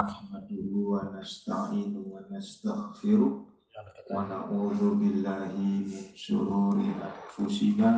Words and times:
نحمده 0.00 0.72
ونستعينه 0.92 2.02
ونستغفره 2.12 3.32
ونعوذ 4.14 4.82
بالله 5.00 5.52
من 5.88 6.00
شرور 6.24 6.76
أنفسنا 7.08 7.90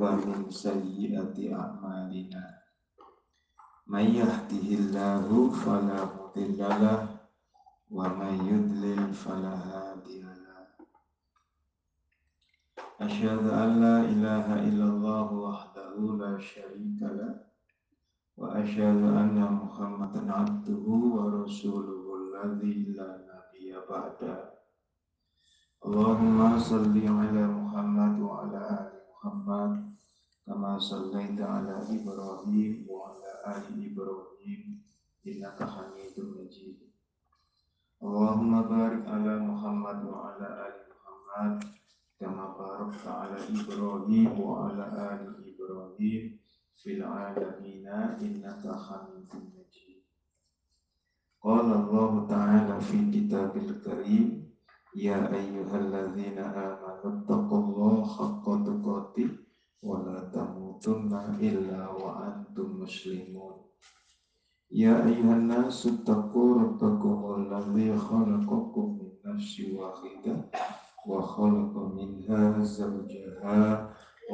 ومن 0.00 0.50
سيئات 0.50 1.36
أعمالنا. 1.62 2.44
من 3.86 4.06
يهده 4.20 4.66
الله 4.80 5.28
فلا 5.64 6.00
مضل 6.16 6.60
له 6.84 7.00
ومن 7.90 8.34
يضلل 8.52 9.12
فلا 9.12 9.54
هادي 9.68 10.22
له. 10.22 10.66
أشهد 13.00 13.44
أن 13.62 13.70
لا 13.84 13.96
إله 14.12 14.46
إلا 14.68 14.86
الله 14.94 15.28
وحده 15.46 15.94
لا 16.22 16.32
شريك 16.40 17.00
له 17.02 17.49
وأشهد 18.37 19.01
أن 19.21 19.37
محمدا 19.61 20.21
عبده 20.33 20.85
ورسوله 21.15 22.03
الذي 22.21 22.73
لا 22.97 23.09
نبي 23.31 23.71
بعده 23.89 24.35
اللهم 25.85 26.59
صل 26.59 26.95
على 27.19 27.43
محمد 27.47 28.13
وعلى 28.19 28.59
آل 28.79 28.91
محمد 29.11 29.73
كما 30.45 30.79
صليت 30.79 31.41
على 31.41 31.75
إبراهيم 31.97 32.73
وعلى 32.89 33.31
آل 33.55 33.65
إبراهيم 33.91 34.61
إنك 35.27 35.59
حميد 35.73 36.15
مجيد 36.19 36.77
اللهم 38.03 38.61
بارك 38.61 39.03
على 39.07 39.33
محمد 39.49 39.99
وعلى 40.05 40.47
آل 40.67 40.75
محمد 40.91 41.63
كما 42.19 42.45
باركت 42.59 43.07
على 43.07 43.37
إبراهيم 43.61 44.31
وعلى 44.41 44.85
آل 45.13 45.21
إبراهيم 45.51 46.23
fil 46.80 47.04
alamina 47.04 48.16
innaka 48.18 48.72
hamidun 48.72 49.52
majid. 49.52 50.00
Qala 51.40 51.84
Allah 51.84 52.12
Ta'ala 52.24 52.80
fi 52.80 52.98
kitabil 53.12 53.80
karim 53.84 54.50
Ya 54.90 55.22
ayyuhalladzina 55.30 56.50
amanu 56.50 57.22
taqullaha 57.22 58.10
haqqa 58.10 58.58
tuqatih 58.66 59.30
wa 59.86 60.02
la 60.02 60.26
tamutunna 60.34 61.38
illa 61.38 61.94
wa 61.94 62.26
antum 62.26 62.82
muslimun. 62.82 63.70
Ya 64.66 64.98
ayyuhan 64.98 65.46
nasu 65.46 66.02
taqu 66.02 66.58
rabbakumul 66.58 67.46
ladzi 67.46 67.94
khalaqakum 67.94 68.98
min 68.98 69.14
nafsin 69.22 69.78
wahidah 69.78 70.50
wa 71.06 71.22
khalaqa 71.22 71.94
minha 71.94 72.58
zawjaha 72.58 73.94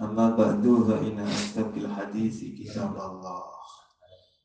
أما 0.00 0.30
بعد 0.36 0.64
فإن 0.88 1.18
أصدق 1.20 1.72
الحديث 1.76 2.38
كتاب 2.58 2.96
الله 2.96 3.42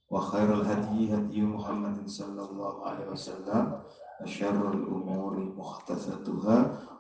وخير 0.10 0.54
الهدي 0.54 1.16
هدي 1.16 1.42
محمد 1.42 2.08
صلى 2.08 2.42
الله 2.50 2.88
عليه 2.88 3.08
وسلم 3.08 3.80
وشر 4.22 4.74
الأمور 4.74 5.34
محدثاتها 5.58 6.58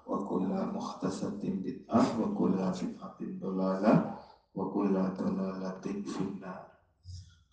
وكل 0.07 0.51
محدثة 0.75 1.41
بدعة 1.43 2.03
وكل 2.21 2.51
بدعة 2.51 3.19
ضلالة 3.21 3.93
وكل 4.55 4.93
ضلالة 4.93 5.85
في 6.05 6.21
النار 6.21 6.75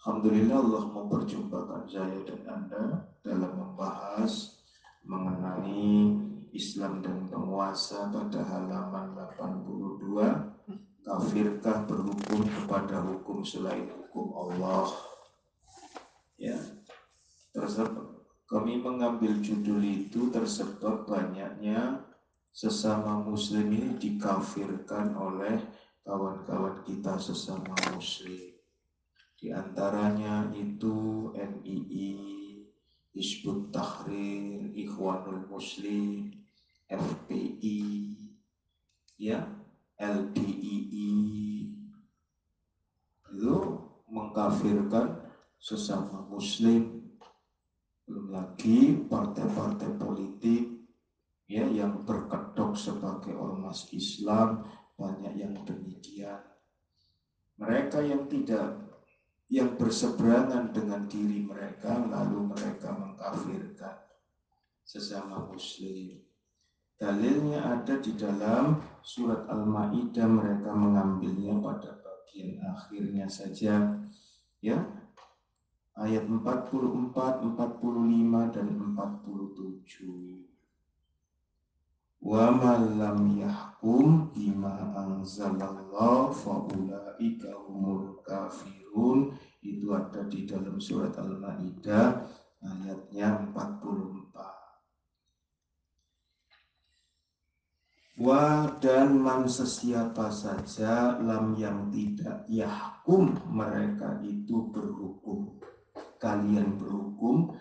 Alhamdulillah 0.02 0.58
Allah 0.58 0.84
memperjumpakan 0.90 1.86
saya 1.86 2.26
dan 2.26 2.42
Anda 2.42 3.06
dalam 3.22 3.54
membahas 3.54 4.58
mengenai 5.06 6.18
Islam 6.50 6.98
dan 7.06 7.30
penguasa 7.30 8.10
pada 8.10 8.42
halaman 8.42 9.14
82 9.38 10.55
kafirkah 11.07 11.87
berhukum 11.87 12.43
kepada 12.43 12.99
hukum 12.99 13.39
selain 13.47 13.87
hukum 13.87 14.35
Allah? 14.35 14.91
Ya. 16.35 16.59
Tersebut 17.55 18.27
kami 18.51 18.83
mengambil 18.83 19.39
judul 19.39 19.79
itu 19.81 20.27
tersebab 20.29 21.07
banyaknya 21.07 22.03
sesama 22.51 23.23
muslim 23.23 23.71
ini 23.71 23.95
dikafirkan 23.95 25.15
oleh 25.15 25.63
kawan-kawan 26.03 26.83
kita 26.83 27.15
sesama 27.17 27.71
muslim. 27.95 28.55
Di 29.37 29.53
antaranya 29.53 30.49
itu 30.51 31.29
MII, 31.33 32.11
Hizbut 33.13 33.69
Tahrir, 33.69 34.73
Ikhwanul 34.73 35.45
Muslim, 35.45 36.33
FPI, 36.89 37.83
ya, 39.21 39.56
LDII, 39.97 41.13
itu 43.33 43.55
mengkafirkan 44.09 45.25
sesama 45.57 46.25
Muslim. 46.29 47.01
Belum 48.07 48.31
lagi 48.31 48.95
partai-partai 49.03 49.99
politik 49.99 50.63
ya 51.49 51.67
yang 51.67 52.07
berkedok 52.07 52.77
sebagai 52.79 53.35
ormas 53.35 53.91
Islam 53.91 54.63
banyak 54.95 55.33
yang 55.35 55.53
demikian. 55.67 56.39
Mereka 57.57 57.99
yang 58.05 58.31
tidak 58.31 58.87
yang 59.47 59.79
berseberangan 59.79 60.75
dengan 60.75 61.07
diri 61.07 61.39
mereka 61.43 62.03
lalu 62.03 62.51
mereka 62.51 62.91
mengkafirkan 62.91 63.95
sesama 64.83 65.47
muslim. 65.47 66.19
Dalilnya 66.99 67.79
ada 67.79 67.95
di 67.99 68.11
dalam 68.15 68.75
surat 69.07 69.47
Al-Maidah 69.47 70.27
mereka 70.27 70.75
mengambilnya 70.75 71.55
pada 71.63 71.95
bagian 72.03 72.59
akhirnya 72.59 73.31
saja 73.31 74.03
ya. 74.59 74.83
Ayat 75.97 76.29
44, 76.29 77.09
45 77.57 78.53
dan 78.53 78.67
47. 78.69 80.45
Wa 82.21 82.51
man 82.51 82.99
lam 82.99 83.33
yahkum 83.39 84.29
bima 84.35 84.91
anzalallah 84.93 86.29
faulaika 86.35 87.49
humul 87.65 88.19
kafirun 88.27 89.33
itu 89.63 89.87
ada 89.95 90.27
di 90.27 90.43
dalam 90.43 90.77
surat 90.83 91.15
Al-Maidah 91.15 92.27
ayatnya 92.61 93.47
44. 93.55 94.56
Wa 98.17 98.65
dan 98.81 99.21
man 99.21 99.45
sesiapa 99.45 100.33
saja 100.33 101.21
lam 101.21 101.53
yang 101.53 101.93
tidak 101.93 102.49
yahkum 102.49 103.37
mereka 103.45 104.17
itu 104.25 104.73
berhukum. 104.73 105.61
Kalian 106.17 106.81
berhukum 106.81 107.53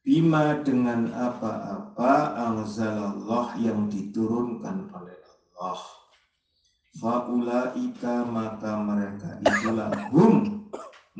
bima 0.00 0.64
dengan 0.64 1.12
apa-apa 1.12 2.40
anzalallah 2.40 3.52
yang 3.60 3.92
diturunkan 3.92 4.88
oleh 4.96 5.12
Allah. 5.28 5.80
Faulaika 6.96 8.24
maka 8.24 8.80
mereka 8.80 9.36
itulah 9.44 9.92
hum 10.08 10.64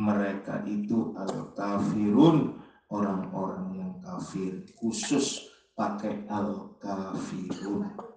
mereka 0.00 0.65
itu 0.65 1.12
al 1.12 1.53
kafirun 1.53 2.56
orang-orang 2.88 3.84
yang 3.84 3.93
kafir 4.00 4.64
khusus 4.81 5.44
pakai 5.76 6.25
al 6.32 6.73
kafirun 6.81 8.17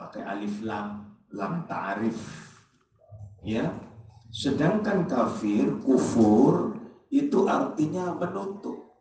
pakai 0.00 0.24
alif 0.24 0.64
lam 0.64 1.04
lam 1.36 1.68
ta'rif. 1.68 2.16
Ya. 3.44 3.68
Sedangkan 4.32 5.04
kafir 5.04 5.68
kufur 5.84 6.78
itu 7.12 7.44
artinya 7.44 8.16
menutup. 8.16 8.94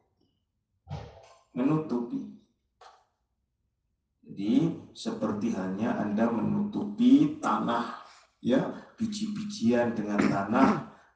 Menutupi. 1.56 2.28
Jadi 4.26 4.74
seperti 4.92 5.54
hanya 5.56 6.02
Anda 6.02 6.28
menutupi 6.28 7.38
tanah 7.40 8.04
ya 8.44 8.74
biji-bijian 8.98 9.94
dengan 9.96 10.20
tanah 10.20 10.70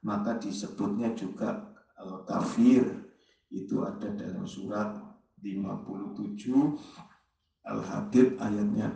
maka 0.06 0.38
disebutnya 0.40 1.12
juga 1.18 1.74
al 2.00 2.24
kafir. 2.24 2.86
Itu 3.54 3.86
ada 3.86 4.10
dalam 4.14 4.46
surat 4.50 4.98
57 5.42 6.50
Al-Hadid 7.64 8.36
ayatnya 8.44 8.92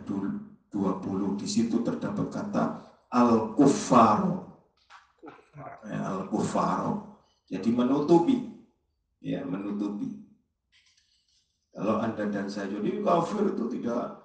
20 0.70 1.40
di 1.40 1.48
situ 1.48 1.80
terdapat 1.80 2.26
kata 2.28 2.64
al 3.08 3.56
kufar 3.56 4.44
ya, 5.88 6.20
jadi 7.48 7.68
menutupi 7.72 8.48
ya 9.22 9.42
menutupi. 9.44 10.18
Kalau 11.72 12.02
Anda 12.02 12.26
dan 12.26 12.50
saya 12.50 12.74
jadi 12.74 13.06
kafir 13.06 13.54
itu 13.54 13.64
tidak 13.78 14.18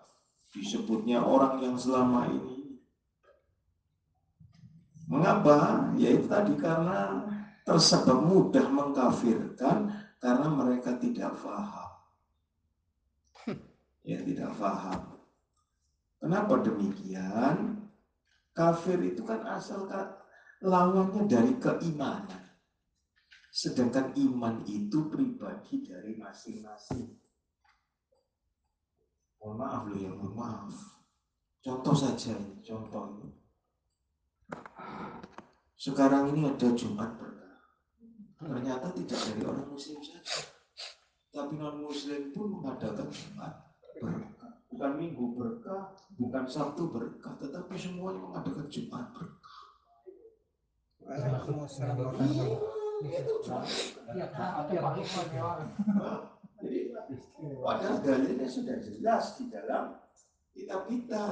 disebutnya 0.49 1.21
orang 1.21 1.61
yang 1.61 1.77
selama 1.77 2.25
ini. 2.33 2.81
Mengapa? 5.05 5.91
Ya 5.99 6.17
itu 6.17 6.25
tadi 6.25 6.57
karena 6.57 7.29
tersebab 7.61 8.25
mudah 8.25 8.65
mengkafirkan 8.73 9.91
karena 10.17 10.47
mereka 10.49 10.97
tidak 10.97 11.37
faham. 11.37 11.91
Ya 14.01 14.19
tidak 14.25 14.51
faham. 14.57 15.12
Kenapa 16.23 16.55
demikian? 16.63 17.83
Kafir 18.55 18.95
itu 19.03 19.27
kan 19.27 19.43
asal 19.43 19.83
lawannya 20.63 21.27
dari 21.27 21.51
keimanan. 21.59 22.47
Sedangkan 23.51 24.15
iman 24.15 24.63
itu 24.63 25.11
pribadi 25.11 25.83
dari 25.83 26.15
masing-masing. 26.15 27.11
Mohon 29.43 29.55
maaf 29.59 29.81
loh 29.91 29.99
ya, 29.99 30.11
mohon 30.15 30.33
maaf. 30.39 30.71
Contoh 31.59 31.91
saja 31.91 32.31
ini, 32.39 32.63
contoh 32.63 33.19
ini. 33.19 33.29
Sekarang 35.75 36.31
ini 36.31 36.47
ada 36.47 36.71
Jumat 36.71 37.19
berkah. 37.19 37.59
Ternyata 38.39 38.95
tidak 38.95 39.19
dari 39.19 39.41
orang 39.43 39.67
muslim 39.67 39.99
saja. 39.99 40.47
Tapi 41.35 41.59
non 41.59 41.83
muslim 41.83 42.31
pun 42.31 42.47
mengadakan 42.57 43.11
Jumat 43.11 43.53
berkah. 43.99 44.32
Bukan 44.73 44.91
minggu 44.97 45.37
berkah, 45.37 45.93
bukan 46.17 46.49
Sabtu 46.49 46.89
berkah, 46.89 47.37
tetapi 47.37 47.77
semuanya 47.77 48.25
mengadakan 48.25 48.65
Jumat 48.73 49.05
berkah. 49.13 49.61
Jadi 56.63 56.79
padahal 57.61 57.97
dalilnya 58.01 58.47
sudah 58.49 58.77
jelas 58.81 59.37
di 59.37 59.45
dalam 59.53 59.99
kitab 60.55 60.89
kita, 60.89 61.23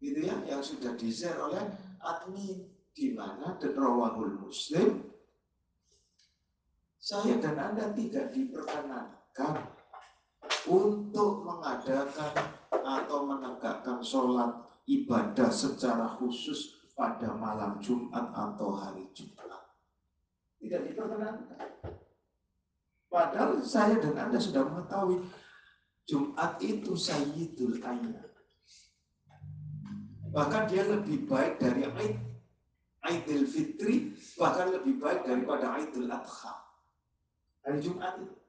gitu 0.00 0.20
ya, 0.24 0.34
yang 0.48 0.64
sudah 0.64 0.96
di 0.96 1.12
share 1.12 1.38
oleh 1.38 1.62
admin 2.00 2.64
di 2.96 3.12
mana 3.14 3.54
dan 3.60 3.76
rawahul 3.76 4.40
muslim 4.40 5.04
saya 7.00 7.40
dan 7.40 7.56
anda 7.56 7.92
tidak 7.96 8.28
diperkenankan 8.34 9.79
untuk 10.68 11.46
mengadakan 11.46 12.32
atau 12.72 13.24
menegakkan 13.24 14.02
sholat 14.04 14.50
ibadah 14.84 15.48
secara 15.48 16.18
khusus 16.18 16.80
pada 16.92 17.32
malam 17.32 17.80
Jumat 17.80 18.28
atau 18.34 18.76
hari 18.76 19.08
Jumat. 19.16 19.48
Tidak 20.60 20.92
diperkenankan. 20.92 21.70
Padahal 23.10 23.58
saya 23.64 23.98
dan 23.98 24.14
Anda 24.28 24.38
sudah 24.38 24.62
mengetahui 24.68 25.24
Jumat 26.06 26.60
itu 26.62 26.92
Sayyidul 26.94 27.80
Ayat. 27.80 28.28
Bahkan 30.30 30.62
dia 30.70 30.86
lebih 30.86 31.26
baik 31.26 31.58
dari 31.58 31.90
Aid 31.90 32.16
Aidil 33.00 33.48
Fitri, 33.48 34.14
bahkan 34.36 34.70
lebih 34.70 35.00
baik 35.00 35.26
daripada 35.26 35.74
Aidil 35.80 36.06
Adha. 36.06 36.54
Hari 37.64 37.78
Jumat 37.80 38.20
itu. 38.20 38.39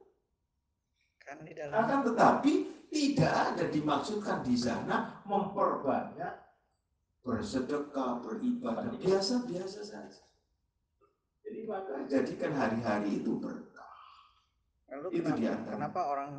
Kan 1.32 1.48
di 1.48 1.56
dalam... 1.56 1.72
Akan 1.72 2.04
tetapi 2.04 2.52
tidak 2.92 3.32
ada 3.32 3.64
dimaksudkan 3.72 4.44
di 4.44 4.52
sana 4.52 5.24
memperbanyak 5.24 6.36
bersedekah, 7.24 8.20
beribadah, 8.20 8.92
biasa-biasa 9.00 9.80
saja. 9.80 10.20
Jadi 11.40 11.64
maka 11.64 12.04
jadikan 12.04 12.52
hari-hari 12.52 13.24
itu 13.24 13.40
berkah. 13.40 13.96
Lalu 14.92 15.08
itu 15.08 15.24
kenapa, 15.24 15.40
di 15.40 15.44
antara. 15.48 15.74
kenapa 15.80 16.00
orang 16.04 16.30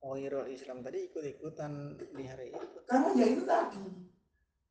Wahirul 0.00 0.46
Islam 0.46 0.86
tadi 0.86 1.10
ikut-ikutan 1.10 1.98
di 1.98 2.24
hari 2.30 2.54
itu? 2.54 2.78
Karena 2.86 3.10
ya 3.18 3.26
itu 3.26 3.42
tadi. 3.42 3.84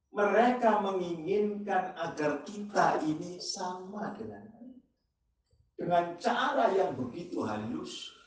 Mereka 0.10 0.72
menginginkan 0.82 2.00
agar 2.00 2.42
kita 2.48 2.98
ini 3.06 3.38
sama 3.44 4.16
dengan 4.16 4.48
dengan 5.78 6.18
cara 6.18 6.74
yang 6.74 6.98
begitu 6.98 7.46
halus 7.46 8.19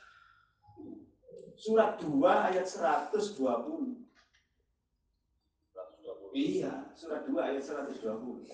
Surat 1.63 1.95
2 2.03 2.27
ayat 2.27 2.67
120. 2.67 4.03
Iya, 6.35 6.91
surat 6.99 7.23
2 7.23 7.39
ayat 7.39 7.63
120. 7.63 8.51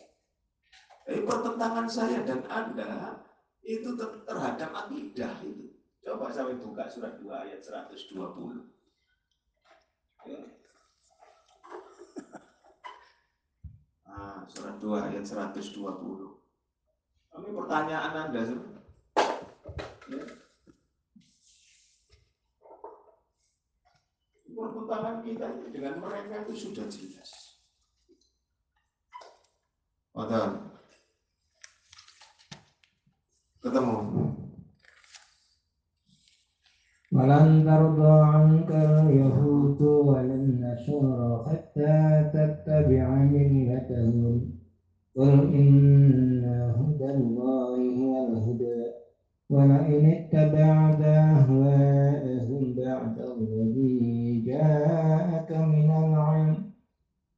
Jadi 1.08 1.20
pertentangan 1.24 1.88
saya 1.88 2.20
dan 2.28 2.44
Anda 2.52 3.16
itu 3.64 3.96
terhadap 4.28 4.70
akidah 4.76 5.40
itu. 5.40 5.72
Coba 6.04 6.28
saya 6.28 6.52
buka 6.60 6.84
surat 6.84 7.16
2 7.16 7.32
ayat 7.32 7.64
120. 7.64 8.12
Ya. 10.28 10.40
Nah, 14.04 14.44
surat 14.52 14.76
2 14.84 15.06
ayat 15.08 15.24
120. 15.24 15.64
Kami 17.32 17.48
pertanyaan 17.56 18.12
Anda. 18.28 18.40
Ya. 20.12 20.47
pertentangan 24.57 25.17
kita 25.25 25.47
dengan 25.73 25.97
mereka 25.99 26.45
itu 26.45 26.53
sudah 26.69 26.85
jelas. 26.87 27.31
Padahal 30.13 30.73
ketemu. 33.63 33.97
ولن 37.13 37.61
ترضى 37.65 38.15
عنك 38.33 38.71
اليهود 38.71 39.81
ولا 39.81 40.33
النصارى 40.33 41.45
حتى 41.45 41.97
تتبع 42.33 43.05
ملتهم 43.09 44.49
قل 45.15 45.33
إن 45.53 46.41
هدى 46.77 47.09
الله 47.11 47.77
هو 48.01 48.27
الهدى 48.27 48.83
ولئن 49.49 50.03
اتبعت 50.05 51.01
أهواءهم 51.01 52.06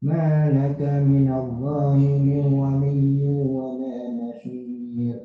ما 0.05 0.53
لك 0.53 0.81
من 1.01 1.25
الله 1.25 1.97
من 1.97 2.41
ولي 2.61 3.25
ولا 3.25 3.95
نصير 4.21 5.17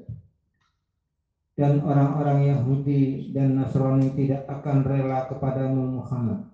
dan 1.61 1.85
orang-orang 1.85 2.49
Yahudi 2.49 3.37
dan 3.37 3.61
Nasrani 3.61 4.17
tidak 4.17 4.49
akan 4.49 4.80
rela 4.80 5.28
kepadamu 5.28 6.00
Muhammad 6.00 6.49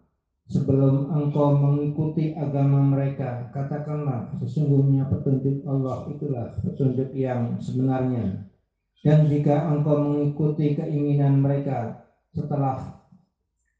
sebelum 0.51 1.15
engkau 1.15 1.55
mengikuti 1.55 2.35
agama 2.35 2.83
mereka 2.91 3.47
katakanlah 3.55 4.35
sesungguhnya 4.43 5.07
petunjuk 5.07 5.63
Allah 5.63 6.11
itulah 6.11 6.51
petunjuk 6.59 7.15
yang 7.15 7.63
sebenarnya 7.63 8.43
dan 9.07 9.31
jika 9.31 9.71
engkau 9.71 9.95
mengikuti 9.95 10.75
keinginan 10.75 11.39
mereka 11.39 12.03
setelah 12.35 13.00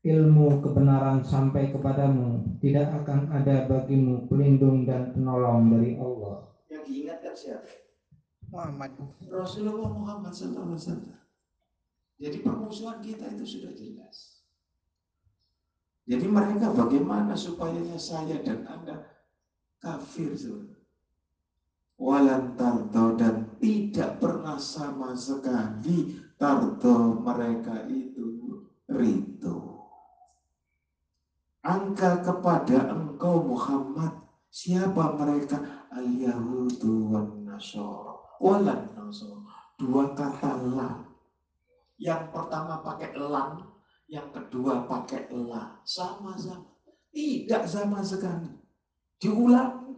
ilmu 0.02 0.66
kebenaran 0.66 1.22
sampai 1.22 1.70
kepadamu, 1.70 2.58
tidak 2.58 2.90
akan 3.02 3.30
ada 3.30 3.70
bagimu 3.70 4.26
pelindung 4.26 4.90
dan 4.90 5.14
penolong 5.14 5.70
dari 5.70 5.94
Allah. 6.02 6.50
Yang 6.74 6.84
diingatkan 6.90 7.34
siapa? 7.38 7.70
Muhammad. 8.50 8.92
Rasulullah 9.30 9.92
Muhammad 9.94 10.34
SAW. 10.34 11.06
Jadi 12.22 12.38
permusuhan 12.42 13.00
kita 13.02 13.30
itu 13.34 13.46
sudah 13.58 13.74
jelas. 13.74 14.42
Jadi 16.10 16.26
mereka 16.28 16.74
bagaimana 16.74 17.38
supaya 17.38 17.80
saya 17.96 18.42
dan 18.42 18.66
Anda 18.68 19.06
kafir 19.80 20.34
Walan 22.02 22.58
tarto 22.58 23.14
dan 23.14 23.46
tidak 23.62 24.18
pernah 24.18 24.58
sama 24.58 25.14
sekali 25.14 26.18
tarto 26.34 27.22
mereka 27.22 27.86
itu 27.86 28.66
rindu 28.90 29.51
angka 31.62 32.22
kepada 32.26 32.90
engkau 32.90 33.46
Muhammad. 33.46 34.18
Siapa 34.52 35.16
mereka? 35.16 35.88
Al-yahudu 35.94 37.08
wan 37.08 37.48
nasara. 37.48 38.20
Walan 38.42 38.92
nasara. 38.98 39.40
Dua 39.80 40.14
kata 40.14 40.62
lam 40.62 41.10
yang 41.98 42.30
pertama 42.30 42.82
pakai 42.86 43.18
lam 43.18 43.62
yang 44.12 44.28
kedua 44.36 44.84
pakai 44.86 45.32
la. 45.32 45.80
Sama-sama. 45.88 46.68
Tidak 47.12 47.64
sama 47.64 48.04
sekali. 48.04 48.52
Diulang. 49.22 49.96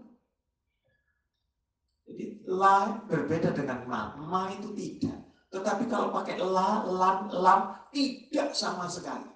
Jadi 2.05 2.45
la 2.45 3.01
berbeda 3.09 3.55
dengan 3.55 3.89
ma. 3.89 4.01
Ma 4.21 4.53
itu 4.53 4.69
tidak. 4.77 5.17
Tetapi 5.49 5.89
kalau 5.89 6.13
pakai 6.13 6.37
la 6.37 6.85
lam 6.85 7.17
lam 7.33 7.59
tidak 7.89 8.53
sama 8.53 8.85
sekali 8.85 9.32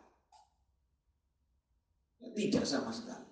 tidak 2.34 2.66
sama 2.68 2.92
sekali. 2.92 3.28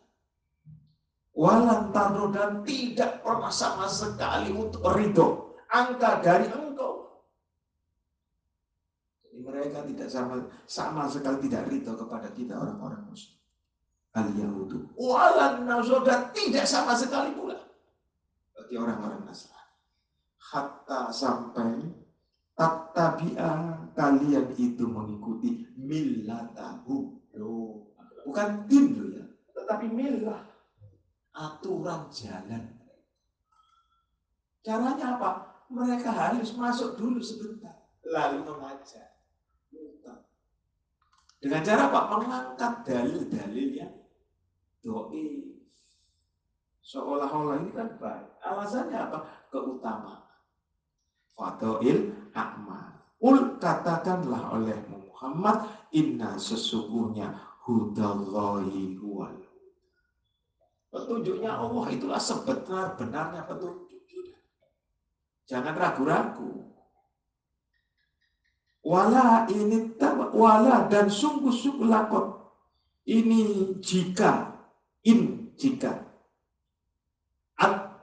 Walan 1.35 1.91
dan 1.91 2.63
tidak 2.63 3.19
pernah 3.19 3.51
sama 3.51 3.91
sekali 3.91 4.55
untuk 4.55 4.79
ridho. 4.95 5.57
Angka 5.67 6.23
dari 6.23 6.47
engkau. 6.47 7.19
Jadi 9.19 9.37
mereka 9.43 9.83
tidak 9.83 10.07
sama 10.07 10.47
sama 10.63 11.11
sekali 11.11 11.43
tidak 11.49 11.67
ridho 11.67 11.91
kepada 11.99 12.31
kita 12.31 12.55
orang-orang 12.55 13.03
muslim. 13.11 13.35
Al 14.15 14.31
Yahudu 14.31 14.95
walan 14.95 15.67
nasoda 15.67 16.31
tidak 16.31 16.63
sama 16.63 16.95
sekali 16.95 17.35
pula 17.35 17.59
bagi 18.55 18.79
orang-orang 18.79 19.27
Nasrani. 19.27 19.75
Hatta 20.39 21.11
sampai 21.11 21.83
tatabia 22.55 23.75
kalian 23.91 24.55
itu 24.55 24.87
mengikuti 24.87 25.67
millatahu. 25.75 27.19
Loh, 27.35 27.74
bukan 28.25 28.65
din 28.65 28.97
loh 28.97 29.09
ya, 29.13 29.25
tetapi 29.53 29.85
milah 29.93 30.41
aturan 31.37 32.09
jalan. 32.09 32.65
Caranya 34.65 35.15
apa? 35.15 35.31
Mereka 35.69 36.09
harus 36.09 36.57
masuk 36.57 36.97
dulu 36.97 37.21
sebentar, 37.21 37.85
lalu 38.01 38.41
mengajar. 38.41 39.13
Dengan 41.45 41.61
cara 41.61 41.93
apa? 41.93 42.01
Mengangkat 42.09 42.73
dalil-dalil 42.89 43.69
yang 43.77 43.93
doi. 44.81 45.53
Seolah-olah 46.81 47.61
ini 47.61 47.69
kan 47.69 47.97
baik. 48.01 48.25
Alasannya 48.41 48.97
apa? 48.97 49.19
Keutamaan. 49.53 50.25
Fatoil 51.37 52.13
akmal. 52.33 52.97
Ul 53.21 53.61
katakanlah 53.61 54.57
oleh 54.57 54.77
Muhammad, 54.89 55.69
inna 55.93 56.33
sesungguhnya 56.37 57.29
hudallahi 57.65 58.95
huwal. 59.01 59.41
Petunjuknya 60.93 61.51
Allah 61.51 61.85
itulah 61.91 62.21
sebenar-benarnya 62.21 63.43
petunjuk. 63.49 64.37
Jangan 65.49 65.75
ragu-ragu. 65.75 66.71
Wala 68.85 69.49
ini 69.49 69.97
wala 70.33 70.85
dan 70.87 71.09
sungguh-sungguh 71.09 71.89
lakon. 71.89 72.37
Ini 73.05 73.73
jika 73.81 74.55
in 75.05 75.53
jika 75.57 76.05
at 77.61 77.93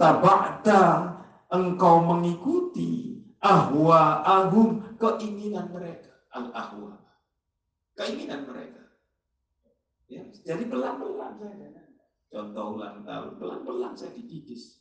tabakta 0.00 0.80
engkau 1.52 2.00
mengikuti 2.08 3.20
ahwa 3.44 4.24
ahum 4.24 4.96
keinginan 4.96 5.68
mereka 5.68 6.08
al 6.32 6.48
ahwa 6.56 6.96
keinginan 8.00 8.48
mereka. 8.48 8.80
Ya 10.08 10.24
jadi 10.32 10.64
pelan-pelan 10.66 11.36
saya 11.36 11.84
contoh 12.32 12.80
ulang 12.80 13.04
tahun 13.04 13.36
pelan-pelan 13.36 13.92
saya 13.92 14.16
dikikis 14.16 14.80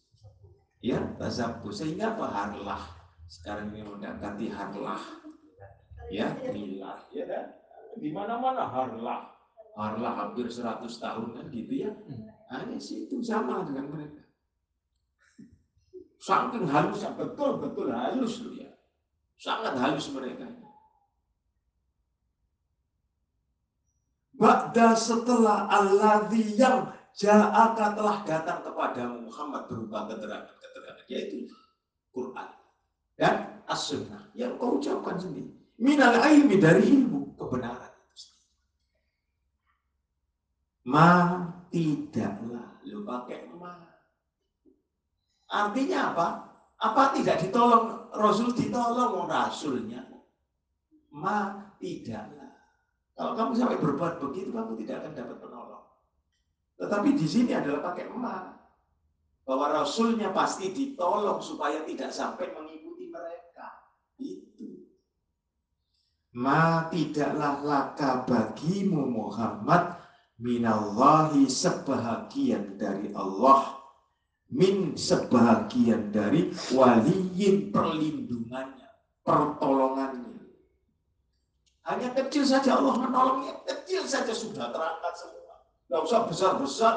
ya 0.80 1.04
tasabu 1.20 1.68
sehingga 1.70 2.16
apa? 2.16 2.26
Harlah. 2.32 2.84
Sekarang 3.30 3.76
ini 3.76 3.84
mendekati 3.84 4.48
harlah. 4.50 5.04
Ya 6.10 6.34
milah 6.50 7.04
ya 7.12 7.28
kan? 7.28 7.46
Di 8.00 8.10
mana-mana 8.10 8.66
harlah. 8.66 9.36
Harlah 9.78 10.12
hampir 10.18 10.50
100 10.50 10.82
tahun 10.90 11.28
kan 11.38 11.46
gitu 11.54 11.88
ya. 11.88 11.92
Hanya 12.50 12.82
situ 12.82 13.22
sama 13.22 13.62
dengan 13.64 13.94
mereka. 13.94 14.26
Saking 16.20 16.68
halus, 16.68 17.06
betul-betul 17.16 17.88
halus 17.96 18.44
loh 18.44 18.60
ya. 18.60 18.68
Sangat 19.40 19.80
halus 19.80 20.12
mereka. 20.12 20.52
Ba'da 24.40 24.96
setelah 24.96 25.68
Allah 25.68 26.32
yang 26.32 26.88
ja'aka 27.12 27.92
telah 28.00 28.24
datang 28.24 28.64
kepada 28.64 29.04
Muhammad 29.12 29.68
berupa 29.68 30.08
keterangan-keterangan 30.08 31.06
yaitu 31.12 31.52
Quran 32.16 32.48
dan 33.20 33.60
As-Sunnah 33.68 34.32
yang 34.32 34.56
kau 34.56 34.80
ucapkan 34.80 35.20
sendiri. 35.20 35.52
Minal 35.76 36.24
ilmi 36.24 36.56
dari 36.56 36.88
ilmu 36.88 37.36
kebenaran. 37.36 37.92
Ma 40.88 41.44
tidaklah. 41.68 42.80
Lu 42.88 43.04
pakai 43.04 43.44
ma. 43.60 43.76
Artinya 45.52 46.16
apa? 46.16 46.28
Apa 46.80 47.12
tidak 47.12 47.44
ditolong? 47.44 48.08
Rasul 48.16 48.56
ditolong 48.56 49.28
Rasulnya. 49.28 50.08
Ma 51.12 51.68
tidaklah. 51.76 52.39
Kalau 53.20 53.36
kamu 53.36 53.52
sampai 53.52 53.84
berbuat 53.84 54.24
begitu, 54.24 54.56
kamu 54.56 54.80
tidak 54.80 55.04
akan 55.04 55.12
dapat 55.12 55.38
penolong. 55.44 55.86
Tetapi 56.80 57.10
di 57.20 57.28
sini 57.28 57.52
adalah 57.52 57.92
pakai 57.92 58.08
ma. 58.16 58.56
Bahwa 59.44 59.76
Rasulnya 59.76 60.32
pasti 60.32 60.72
ditolong 60.72 61.44
supaya 61.44 61.84
tidak 61.84 62.16
sampai 62.16 62.56
mengikuti 62.56 63.12
mereka. 63.12 63.92
Itu. 64.16 64.88
Ma 66.40 66.88
tidaklah 66.88 67.60
laka 67.60 68.24
bagimu 68.24 69.04
Muhammad 69.04 70.00
minallahi 70.40 71.44
sebahagian 71.52 72.80
dari 72.80 73.12
Allah 73.12 73.84
min 74.48 74.96
sebahagian 74.96 76.16
dari 76.16 76.56
waliyin 76.72 77.68
perlindungannya 77.76 78.88
pertolongannya 79.28 79.89
hanya 81.90 82.10
kecil 82.14 82.46
saja 82.46 82.78
Allah 82.78 82.96
menolongnya 83.02 83.58
kecil 83.66 84.06
saja 84.06 84.32
sudah 84.32 84.70
terangkat 84.70 85.14
semua 85.18 85.56
nggak 85.90 86.02
usah 86.06 86.20
besar-besar 86.30 86.96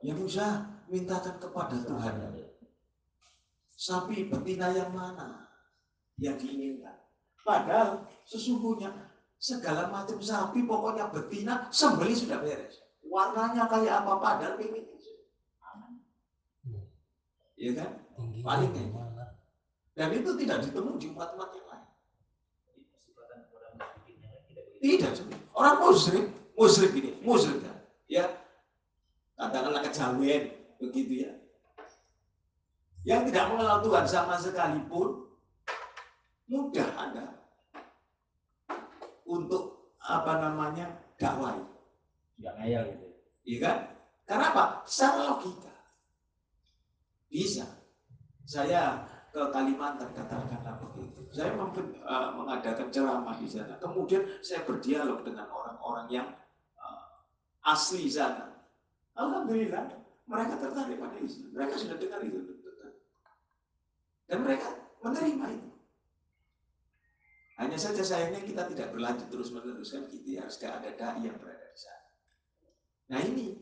Ya 0.00 0.16
Musa, 0.16 0.64
mintakan 0.88 1.36
kepada 1.36 1.76
Tuhan. 1.84 2.14
Sapi 3.76 4.28
betina 4.28 4.72
yang 4.72 4.92
mana 4.92 5.48
yang 6.20 6.36
diinginkan? 6.36 7.00
Padahal 7.40 8.04
sesungguhnya 8.28 8.92
segala 9.40 9.88
macam 9.88 10.20
sapi 10.20 10.64
pokoknya 10.68 11.08
betina 11.08 11.68
sembeli 11.72 12.12
sudah 12.12 12.44
beres. 12.44 12.84
Warnanya 13.00 13.64
kayak 13.68 14.04
apa 14.04 14.12
padahal 14.20 14.54
pengen 14.60 14.84
ya 17.60 17.72
kan? 17.76 17.90
Tinggi 18.16 18.40
paling 18.40 18.70
tinggi. 18.72 18.96
Dan 19.92 20.08
itu 20.16 20.30
tidak 20.40 20.64
ditemui 20.64 20.96
di 20.96 21.12
umat-umat 21.12 21.48
yang 21.52 21.66
lain. 21.68 21.88
Tidak, 24.80 25.12
orang 25.52 25.76
musyrik, 25.76 26.26
musyrik 26.56 26.96
ini, 26.96 27.20
musyrik 27.20 27.60
kan, 27.60 27.76
ya, 28.08 28.32
katakanlah 29.40 29.80
kejawen, 29.88 30.42
begitu 30.76 31.24
ya. 31.24 31.32
Yang 33.08 33.32
tidak 33.32 33.44
mengenal 33.48 33.80
Tuhan 33.80 34.04
sama 34.04 34.36
sekalipun, 34.36 35.24
mudah 36.52 36.88
Anda 37.00 37.26
untuk 39.24 39.96
apa 40.04 40.32
namanya 40.44 40.92
dakwah. 41.16 41.56
Tidak 42.36 42.54
ngayal 42.60 42.82
gitu. 42.92 43.06
Iya 43.48 43.58
kan? 43.64 43.76
Karena 44.28 44.44
apa? 44.52 44.64
Secara 44.84 45.32
logika. 45.32 45.72
Bisa. 47.32 47.64
Saya 48.44 49.06
ke 49.30 49.40
Kalimantan 49.54 50.10
katakanlah 50.12 50.76
begitu. 50.82 51.22
Saya 51.30 51.54
uh, 51.54 52.28
mengadakan 52.34 52.90
ceramah 52.90 53.38
di 53.38 53.46
sana. 53.46 53.78
Kemudian 53.78 54.26
saya 54.42 54.66
berdialog 54.66 55.22
dengan 55.22 55.46
orang-orang 55.48 56.06
yang 56.10 56.28
uh, 56.76 57.22
asli 57.62 58.10
sana. 58.10 58.59
Alhamdulillah 59.18 60.00
mereka 60.30 60.54
tertarik 60.62 60.96
pada 61.02 61.18
Islam. 61.18 61.50
Mereka 61.50 61.74
sudah 61.74 61.96
dengar 61.98 62.22
itu. 62.22 62.38
Dan 64.30 64.46
mereka 64.46 64.78
menerima 65.02 65.46
itu. 65.58 65.70
Hanya 67.58 67.76
saja 67.76 68.00
sayangnya 68.06 68.40
kita 68.46 68.62
tidak 68.70 68.94
berlanjut 68.94 69.26
terus 69.26 69.50
meneruskan 69.50 70.06
gitu 70.08 70.38
ya. 70.38 70.46
Harus 70.46 70.62
ada 70.62 70.86
dai 70.94 71.20
yang 71.26 71.34
berada 71.36 71.66
di 71.66 71.80
sana. 71.82 72.08
Nah 73.10 73.20
ini 73.26 73.58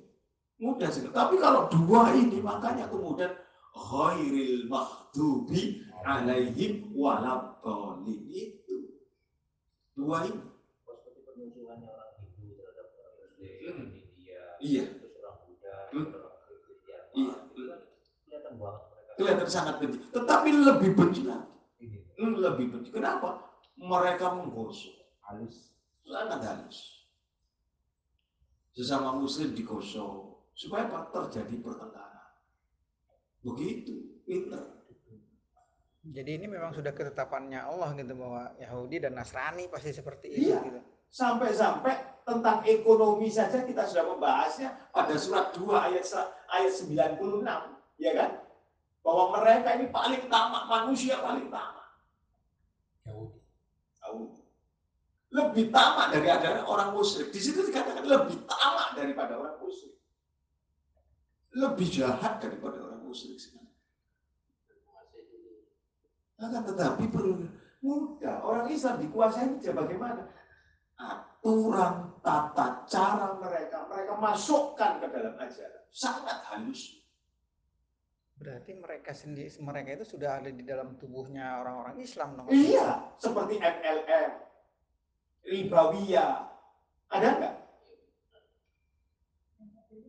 mudah 0.61 0.93
sekali. 0.93 1.11
Tapi 1.11 1.41
kalau 1.41 1.73
dua 1.73 2.13
ini 2.13 2.39
makanya 2.45 2.85
kemudian 2.93 3.33
khairil 3.73 4.69
mahdubi 4.69 5.83
alaihim 6.05 6.93
waladhalin 6.93 8.23
itu 8.29 8.93
dua 9.97 10.29
ini. 10.29 10.47
Seperti 10.85 11.25
permusuhannya 11.25 11.89
orang 11.89 12.13
Hindu 12.23 12.55
terhadap 12.61 12.87
orang 12.93 13.15
Muslim. 13.25 13.77
India, 13.97 14.43
Iya. 14.61 14.85
Hmm. 15.93 16.09
Iya. 17.17 17.35
Itu 17.49 19.23
kan 19.27 19.35
kelihatan 19.35 19.49
sangat 19.51 19.83
benci. 19.83 19.99
Tetapi 20.15 20.49
lebih 20.55 20.91
benci 20.95 21.23
lagi. 21.27 21.49
Lebih 22.19 22.67
benci. 22.71 22.89
Kenapa? 22.95 23.43
Mereka 23.79 24.27
menggosok. 24.39 24.97
halus 25.29 25.69
sangat 26.09 26.41
halus. 26.41 26.79
Sesama 28.73 29.13
muslim 29.13 29.53
digosok 29.53 30.41
supaya 30.57 30.89
apa? 30.89 31.11
terjadi 31.13 31.61
pertengkaran. 31.61 32.31
Begitu, 33.45 34.23
pinter. 34.25 34.79
Jadi 36.09 36.31
ini 36.41 36.47
memang 36.49 36.73
sudah 36.73 36.95
ketetapannya 36.97 37.69
Allah 37.69 37.93
gitu 37.93 38.17
bahwa 38.17 38.57
Yahudi 38.57 38.97
dan 39.05 39.13
Nasrani 39.19 39.69
pasti 39.69 39.93
seperti 39.93 40.33
itu 40.33 40.49
Iya. 40.49 40.59
gitu. 40.65 40.81
Sampai-sampai 41.09 42.23
tentang 42.29 42.61
ekonomi 42.69 43.33
saja 43.33 43.65
kita 43.65 43.89
sudah 43.89 44.05
membahasnya 44.13 44.77
pada 44.93 45.17
surat 45.17 45.57
2 45.57 45.65
ayat 45.73 46.05
ayat 46.53 46.73
96, 46.77 47.49
ya 47.97 48.13
kan? 48.13 48.31
Bahwa 49.01 49.41
mereka 49.41 49.81
ini 49.81 49.89
paling 49.89 50.29
tamak, 50.29 50.69
manusia 50.69 51.17
paling 51.25 51.49
tamak. 51.49 51.89
Yahudi. 53.09 53.41
Tahu? 54.05 54.21
Lebih 55.33 55.73
tamak 55.73 56.13
dari 56.13 56.29
ada 56.29 56.65
orang 56.69 56.93
musyrik. 56.93 57.33
Di 57.33 57.41
situ 57.41 57.65
dikatakan 57.65 58.05
lebih 58.05 58.45
tamak 58.45 58.93
daripada 58.93 59.41
orang 59.41 59.57
musyrik. 59.65 59.97
Lebih 61.57 61.89
jahat 61.89 62.45
daripada 62.45 62.77
orang 62.85 63.01
musyrik 63.01 63.41
sebenarnya. 63.41 63.73
Akan 66.39 66.63
tetapi 66.69 67.05
perlu 67.11 67.49
mudah. 67.81 68.45
Orang 68.45 68.69
Islam 68.71 69.01
dikuasai 69.03 69.59
dia 69.59 69.75
bagaimana? 69.75 70.29
Aturan, 70.99 72.19
tata 72.19 72.83
cara 72.91 73.39
mereka, 73.39 73.87
mereka 73.87 74.19
masukkan 74.19 74.99
ke 74.99 75.07
dalam 75.07 75.39
ajaran. 75.39 75.83
Sangat 75.95 76.43
halus. 76.51 76.99
Berarti 78.39 78.71
mereka 78.75 79.11
sendiri 79.15 79.51
mereka 79.63 79.99
itu 79.99 80.19
sudah 80.19 80.39
ada 80.39 80.51
di 80.51 80.63
dalam 80.63 80.95
tubuhnya 80.99 81.59
orang-orang 81.63 81.99
Islam 82.03 82.39
dong. 82.39 82.47
Iya, 82.51 83.15
seperti 83.19 83.59
MLM, 83.59 84.31
ribawiyah. 85.43 86.47
Ada 87.09 87.29
nggak? 87.35 87.55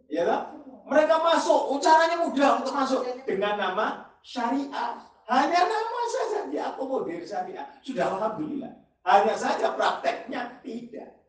Ya 0.10 0.24
kan? 0.26 0.42
Mereka 0.90 1.16
masuk, 1.22 1.78
caranya 1.86 2.18
mudah 2.26 2.50
untuk 2.66 2.74
masuk 2.74 3.02
dengan 3.30 3.62
nama 3.62 3.86
syariah. 4.26 4.98
Hanya 5.30 5.62
nama 5.70 6.02
saja 6.10 6.50
diakomodir 6.50 7.22
syariah. 7.22 7.70
Sudah 7.86 8.10
alhamdulillah. 8.18 8.74
Hanya 9.08 9.36
saja 9.36 9.74
prakteknya 9.74 10.60
tidak. 10.64 11.20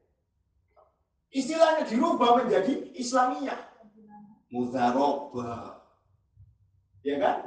Istilahnya 1.31 1.87
dirubah 1.87 2.43
menjadi 2.43 2.91
Islamiyah. 2.99 3.71
Mudharobah. 4.51 5.79
Ya 7.07 7.17
kan? 7.23 7.39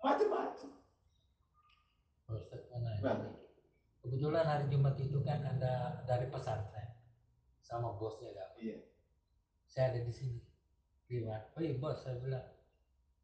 Macam-macam. 0.00 0.70
Kebetulan 4.00 4.44
hari 4.48 4.64
Jumat 4.72 4.96
itu 4.96 5.20
kan 5.20 5.44
ada 5.44 6.00
dari 6.08 6.32
pesantren 6.32 6.96
sama 7.60 7.92
bosnya 8.00 8.32
ada. 8.32 8.56
Iya. 8.56 8.80
Saya 9.68 9.92
ada 9.92 10.00
di 10.00 10.12
sini. 10.12 10.40
Lihat, 11.08 11.56
oh 11.56 11.60
iya 11.64 11.76
bos, 11.80 12.04
saya 12.04 12.20
bilang 12.20 12.44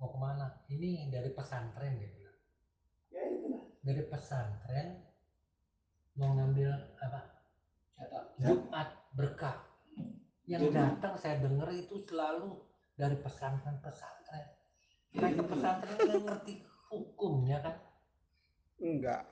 mau 0.00 0.08
ke 0.08 0.18
mana? 0.20 0.64
Ini 0.68 1.08
dari 1.08 1.32
pesantren 1.32 2.00
dia 2.00 2.08
bilang. 2.12 2.38
Ya 3.12 3.22
itulah. 3.28 3.64
Dari 3.80 4.02
pesantren 4.08 4.88
mau 6.14 6.30
ngambil 6.38 6.70
apa? 7.02 7.20
Jumat 8.38 8.88
berkah. 9.14 9.56
Yang 10.44 10.70
Jadi- 10.70 10.76
datang 10.76 11.14
saya 11.16 11.36
dengar 11.40 11.68
itu 11.72 12.04
selalu 12.04 12.60
dari 12.94 13.16
pesantren-pesantren. 13.18 14.46
Mereka 15.14 15.42
pesantren 15.46 15.96
nggak 15.98 16.22
ngerti 16.26 16.52
hukumnya 16.90 17.58
kan? 17.64 17.76
Enggak. 18.82 19.22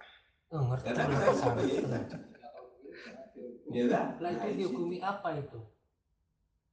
Oh, 0.50 0.62
ngerti 0.72 0.88
ya? 0.88 1.04
pesantren. 1.04 2.04
Ya? 3.72 3.84
Lah 3.88 4.14
Nah, 4.20 4.30
itu 4.36 4.48
di 4.52 4.56
dihukumi 4.64 4.98
apa 5.00 5.28
itu? 5.36 5.60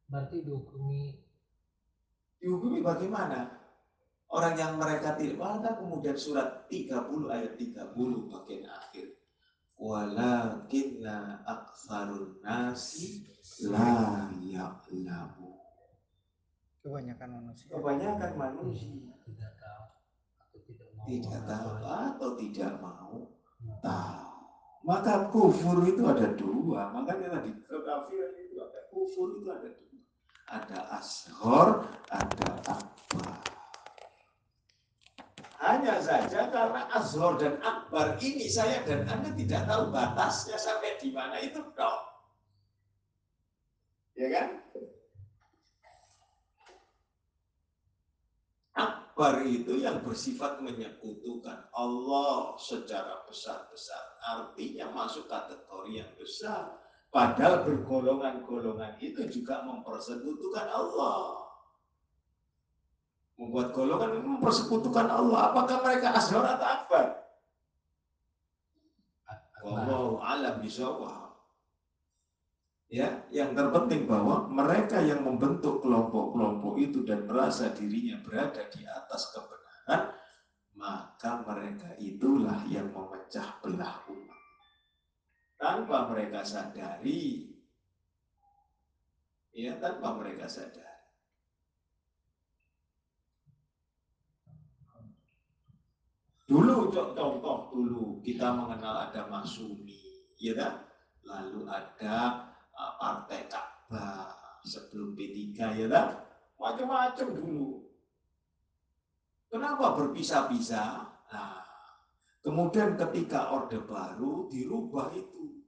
Berarti 0.10 0.44
dihukumi 0.44 1.20
dihukumi 2.40 2.80
bagaimana? 2.80 3.60
Orang 4.30 4.54
yang 4.54 4.78
mereka 4.78 5.18
tidak 5.18 5.42
maka 5.42 5.74
kemudian 5.82 6.14
surat 6.14 6.70
30 6.70 7.34
ayat 7.34 7.58
30 7.58 8.30
bagian 8.30 8.70
akhir. 8.70 9.19
Walakinna 9.80 11.40
aksarun 11.48 12.44
nasi 12.44 13.32
la 13.64 14.28
ya'lamu. 14.44 15.56
Kebanyakan 16.84 17.30
manusia. 17.40 17.72
Kebanyakan 17.72 18.32
manusia 18.36 18.92
tidak 19.24 19.54
tahu 19.56 19.84
atau 20.44 20.60
tidak 20.68 20.90
mau 20.92 21.06
tidak 21.08 21.42
tahu 21.48 21.70
atau 21.80 22.30
tidak 22.36 22.74
mau 22.84 23.16
tahu. 23.80 24.28
Maka 24.84 25.14
kufur 25.32 25.78
itu 25.88 26.04
ada 26.08 26.28
dua. 26.36 26.92
Makanya 26.96 27.40
tadi 27.40 27.52
kekafiran 27.68 28.34
itu 28.36 28.56
ada 28.60 28.80
kufur 28.92 29.40
itu 29.40 29.48
ada 29.48 29.70
dua. 29.76 29.98
Ada 30.50 30.80
ashor, 30.98 31.68
ada 32.10 32.50
akbar. 32.68 33.49
Hanya 35.70 36.02
saja 36.02 36.50
karena 36.50 36.90
ashor 36.90 37.38
dan 37.38 37.62
akbar 37.62 38.18
ini 38.18 38.50
saya 38.50 38.82
dan 38.90 39.06
Anda 39.06 39.30
tidak 39.38 39.70
tahu 39.70 39.94
batasnya 39.94 40.58
sampai 40.58 40.98
di 40.98 41.14
mana 41.14 41.38
itu 41.46 41.62
dong. 41.62 42.02
Ya 44.18 44.34
kan? 44.34 44.48
Akbar 48.74 49.46
itu 49.46 49.78
yang 49.78 50.02
bersifat 50.02 50.58
menyekutukan 50.66 51.70
Allah 51.70 52.58
secara 52.58 53.22
besar-besar. 53.30 54.18
Artinya 54.26 54.90
masuk 54.90 55.30
kategori 55.30 56.02
yang 56.02 56.10
besar. 56.18 56.82
Padahal 57.14 57.62
bergolongan-golongan 57.70 58.98
itu 58.98 59.22
juga 59.30 59.62
mempersekutukan 59.70 60.66
Allah. 60.66 61.49
Membuat 63.40 63.72
golongan 63.72 64.20
mempersekutukan 64.20 65.08
Allah. 65.08 65.56
Apakah 65.56 65.80
mereka 65.80 66.12
ashar 66.12 66.44
atau 66.44 66.68
akbar? 66.68 67.06
Wallahu 69.64 70.20
alam 70.20 70.60
bisawab. 70.60 71.32
Ya, 72.90 73.22
yang 73.30 73.54
terpenting 73.54 74.10
bahwa 74.10 74.50
mereka 74.50 74.98
yang 74.98 75.22
membentuk 75.22 75.86
kelompok-kelompok 75.86 76.74
itu 76.82 77.06
dan 77.06 77.30
merasa 77.30 77.70
dirinya 77.70 78.18
berada 78.26 78.66
di 78.66 78.82
atas 78.82 79.30
kebenaran, 79.30 80.10
maka 80.74 81.32
mereka 81.46 81.94
itulah 82.02 82.66
yang 82.66 82.90
memecah 82.90 83.62
belah 83.62 83.94
umat. 84.10 84.42
Tanpa 85.62 86.10
mereka 86.10 86.42
sadari, 86.42 87.54
ya 89.54 89.78
tanpa 89.78 90.18
mereka 90.18 90.50
sadari. 90.50 90.89
Dulu 96.50 96.90
co- 96.90 97.14
contoh 97.14 97.70
dulu 97.70 98.26
kita 98.26 98.50
mengenal 98.58 99.06
ada 99.06 99.30
Masumi, 99.30 100.34
ya 100.42 100.58
kan? 100.58 100.82
Lalu 101.22 101.70
ada 101.70 102.50
uh, 102.74 102.98
Partai 102.98 103.46
Ka'bah 103.46 104.34
sebelum 104.66 105.14
P3 105.14 105.78
ya 105.78 105.86
kan? 105.86 106.26
Macam-macam 106.58 107.28
dulu. 107.38 107.86
Kenapa 109.54 109.94
berpisah-pisah? 109.94 110.90
Nah, 111.30 111.62
kemudian 112.42 112.98
ketika 112.98 113.54
Orde 113.54 113.86
Baru 113.86 114.50
dirubah 114.50 115.14
itu. 115.14 115.62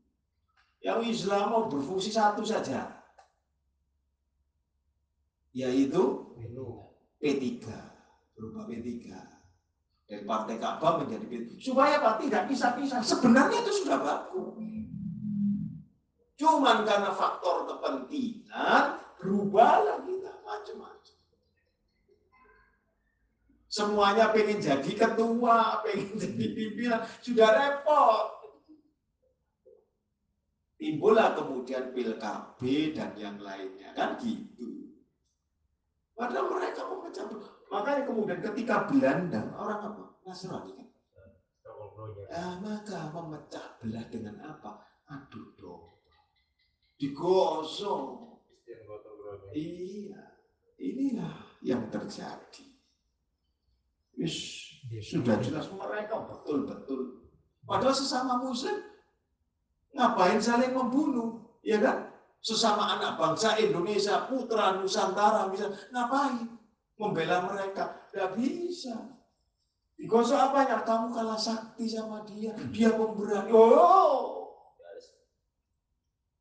Yang 0.81 1.13
Islam 1.13 1.45
mau 1.53 1.63
berfungsi 1.69 2.09
satu 2.09 2.41
saja. 2.41 2.89
Yaitu 5.53 6.01
P3. 7.21 7.69
Berubah 8.33 8.65
P3 8.65 9.40
dari 10.11 10.27
Partai 10.27 10.59
Ka'bah 10.59 10.99
menjadi 10.99 11.23
P3. 11.23 11.55
Supaya 11.63 12.03
apa? 12.03 12.19
Tidak 12.19 12.51
pisah-pisah. 12.51 12.99
Sebenarnya 12.99 13.63
itu 13.63 13.71
sudah 13.79 13.97
bagus. 14.03 14.59
Cuman 16.35 16.83
karena 16.83 17.15
faktor 17.15 17.63
kepentingan, 17.63 18.99
berubahlah 19.15 20.03
kita 20.03 20.35
macam-macam. 20.43 21.17
Semuanya 23.71 24.35
pengen 24.35 24.59
jadi 24.59 24.91
ketua, 24.91 25.79
pengen 25.79 26.11
jadi 26.27 26.45
pimpinan, 26.59 27.07
sudah 27.23 27.47
repot. 27.55 28.43
Timbullah 30.75 31.39
kemudian 31.39 31.95
PKB 31.95 32.59
dan 32.99 33.15
yang 33.15 33.39
lainnya 33.39 33.95
kan 33.95 34.19
gitu. 34.19 34.91
Padahal 36.17 36.51
mereka 36.51 36.89
memecah 36.89 37.29
belah. 37.31 37.60
Makanya 37.71 38.03
kemudian 38.03 38.39
ketika 38.43 38.91
Belanda 38.91 39.47
orang 39.55 39.79
apa? 39.79 40.03
Nasrani 40.27 40.75
kan. 40.75 40.87
Ah, 42.31 42.59
maka 42.59 43.07
memecah 43.15 43.79
belah 43.79 44.05
dengan 44.11 44.35
apa? 44.43 44.83
Aduh 45.07 45.55
dong. 45.55 45.95
Digosok. 46.99 48.43
Iya. 49.55 50.19
Inilah 50.75 51.35
yang 51.63 51.87
terjadi. 51.87 52.67
Wis 54.19 54.35
sudah 55.07 55.39
jelas 55.39 55.71
mereka 55.71 56.19
betul-betul. 56.27 57.31
Padahal 57.63 57.95
sesama 57.95 58.43
muslim 58.43 58.75
ngapain 59.95 60.43
saling 60.43 60.75
membunuh, 60.75 61.39
ya 61.63 61.79
kan? 61.79 62.11
Sesama 62.41 62.97
anak 62.97 63.21
bangsa 63.21 63.55
Indonesia, 63.61 64.25
putra 64.25 64.81
Nusantara 64.81 65.47
bisa 65.53 65.69
ngapain? 65.93 66.60
Membela 67.01 67.49
mereka, 67.49 68.05
tidak 68.13 68.37
bisa. 68.37 68.93
Digosok 69.97 70.37
apanya? 70.37 70.85
Kamu 70.85 71.09
kalah 71.09 71.41
sakti 71.41 71.89
sama 71.89 72.21
dia, 72.29 72.53
dia 72.69 72.93
pemberani. 72.93 73.49
Oh, 73.49 74.53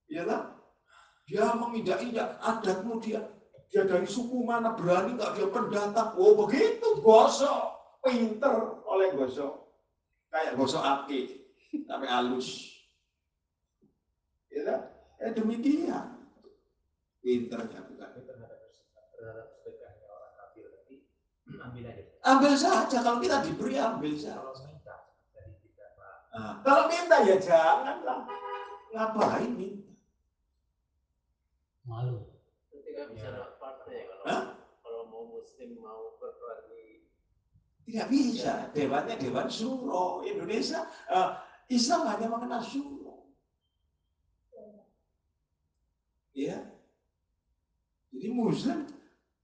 ya 0.04 0.28
kan? 0.28 0.60
Dia 1.24 1.56
menginjak-injak 1.56 2.36
adatmu 2.44 3.00
dia. 3.00 3.24
Dia 3.72 3.88
dari 3.88 4.04
suku 4.04 4.44
mana 4.44 4.76
berani 4.76 5.16
nggak 5.16 5.32
dia 5.40 5.48
pendatang? 5.48 6.12
Oh 6.20 6.36
begitu, 6.44 7.00
gosok, 7.00 7.70
pinter 8.02 8.82
oleh 8.84 9.14
gosok, 9.16 9.70
kayak 10.28 10.58
gosok 10.58 10.82
aki, 10.82 11.40
tapi 11.86 12.04
halus. 12.04 12.68
Ya 14.50 14.66
kan? 14.66 14.80
Eh 15.22 15.30
demikian. 15.32 16.20
Pinternya 17.22 17.80
bukan. 17.86 18.10
Ambil 22.20 22.52
saja 22.56 22.98
kalau 23.00 23.20
kita 23.20 23.44
diberi 23.44 23.76
ambil 23.76 24.16
saja. 24.16 24.40
Nah, 26.30 26.62
kalau 26.62 26.86
minta 26.86 27.26
ya 27.26 27.36
janganlah. 27.36 28.22
Ngapain 28.90 29.50
minta? 29.54 29.90
Malu. 31.86 32.22
Ketika 32.70 33.10
bicara 33.10 33.58
partai 33.58 34.06
kalau 34.06 34.24
Hah? 34.26 34.42
kalau 34.82 35.00
mau 35.10 35.24
muslim 35.26 35.74
mau 35.82 36.14
berkoalisi 36.22 37.06
Tidak 37.86 38.06
bisa. 38.06 38.70
Dewannya 38.70 39.18
Dewan 39.18 39.50
Suro. 39.50 40.22
Indonesia, 40.22 40.86
eh, 41.10 41.30
Islam 41.70 42.06
hanya 42.06 42.30
mengenal 42.30 42.62
Suro. 42.62 43.34
Ya. 46.30 46.62
Jadi 48.14 48.28
Muslim, 48.30 48.86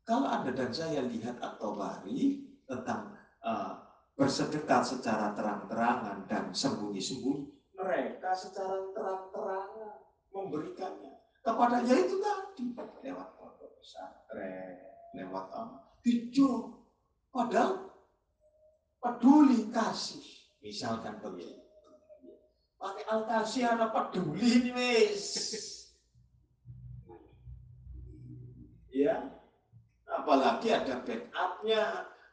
kalau 0.06 0.30
Anda 0.30 0.54
dan 0.54 0.70
saya 0.70 1.02
lihat 1.02 1.42
atau 1.42 1.74
bari 1.74 2.46
tentang 2.64 3.12
eh, 3.42 3.72
bersedekah 4.14 4.80
secara 4.86 5.34
terang-terangan 5.34 6.24
dan 6.30 6.54
sembunyi-sembunyi, 6.54 7.52
mereka 7.76 8.32
secara 8.32 8.86
terang-terangan 8.94 9.90
memberikannya 10.32 11.20
kepada 11.42 11.82
yaitu 11.84 12.16
tadi 12.22 12.64
lewat 13.04 13.28
pondok 13.36 13.70
pesantren, 13.82 14.80
lewat 15.12 15.46
apa? 15.52 15.76
Hijau. 16.06 16.80
Padahal 17.34 17.86
peduli 19.06 19.70
kasih 19.70 20.24
misalkan 20.58 21.20
begitu 21.22 21.62
pakai 22.76 23.04
al-kasih 23.06 23.62
anak 23.70 23.94
peduli 23.94 24.66
nih 24.66 24.74
wis 24.74 25.24
ya 28.90 29.30
apalagi 30.22 30.68
ada 30.72 31.00
backupnya 31.00 31.82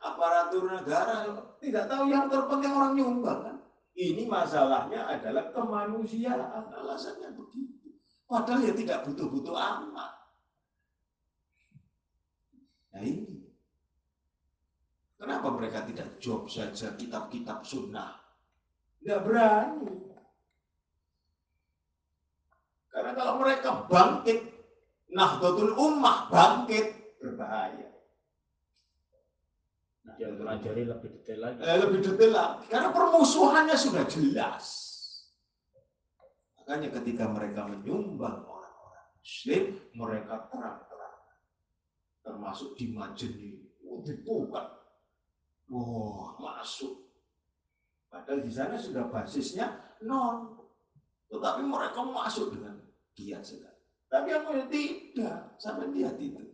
aparatur 0.04 0.68
negara. 0.68 1.32
Tidak 1.64 1.86
tahu 1.88 2.12
yang 2.12 2.28
terpenting 2.28 2.74
orang 2.76 2.94
nyumbang 2.94 3.40
kan? 3.44 3.58
Ini 3.94 4.28
masalahnya 4.28 5.08
adalah 5.08 5.54
kemanusiaan. 5.54 6.70
Alasannya 6.74 7.34
begitu. 7.34 7.94
Padahal 8.28 8.66
ya 8.66 8.74
tidak 8.74 9.08
butuh-butuh 9.08 9.56
amat. 9.56 10.12
Nah 12.94 13.02
ini. 13.02 13.42
Kenapa 15.18 15.48
mereka 15.56 15.88
tidak 15.88 16.20
job 16.20 16.52
saja 16.52 16.92
kitab-kitab 17.00 17.64
sunnah? 17.64 18.20
Tidak 19.00 19.24
berani. 19.24 19.88
Karena 22.92 23.12
kalau 23.16 23.40
mereka 23.40 23.88
bangkit, 23.88 24.52
Nahdlatul 25.16 25.80
Ummah 25.80 26.28
bangkit, 26.28 27.03
berbahaya. 27.24 27.88
yang 30.20 30.36
pelajari 30.36 30.84
lebih 30.84 31.10
detail 31.16 31.40
lagi. 31.48 31.58
Eh, 31.64 31.78
lebih 31.80 32.00
detail 32.04 32.32
lagi. 32.36 32.66
Karena 32.68 32.92
permusuhannya 32.92 33.78
sudah 33.80 34.04
jelas. 34.04 34.66
Makanya 36.60 36.92
ketika 37.00 37.32
mereka 37.32 37.72
menyumbang 37.72 38.44
orang-orang 38.44 39.08
Muslim, 39.16 39.64
mereka 39.96 40.52
terang-terang. 40.52 41.20
Termasuk 42.20 42.76
di 42.76 42.92
Majeni, 42.92 43.64
oh, 43.88 44.04
dibuka 44.04 44.84
Wah, 45.74 46.38
masuk. 46.38 47.08
Padahal 48.12 48.46
di 48.46 48.52
sana 48.54 48.78
sudah 48.78 49.10
basisnya 49.10 49.74
non. 50.06 50.60
Tetapi 51.34 51.66
mereka 51.66 52.06
masuk 52.06 52.54
dengan 52.54 52.78
giat 53.18 53.42
sekali. 53.42 53.82
Tapi 54.06 54.30
aku 54.38 54.50
ya 54.54 54.66
tidak. 54.70 55.40
Sampai 55.58 55.90
lihat 55.90 56.14
itu. 56.22 56.53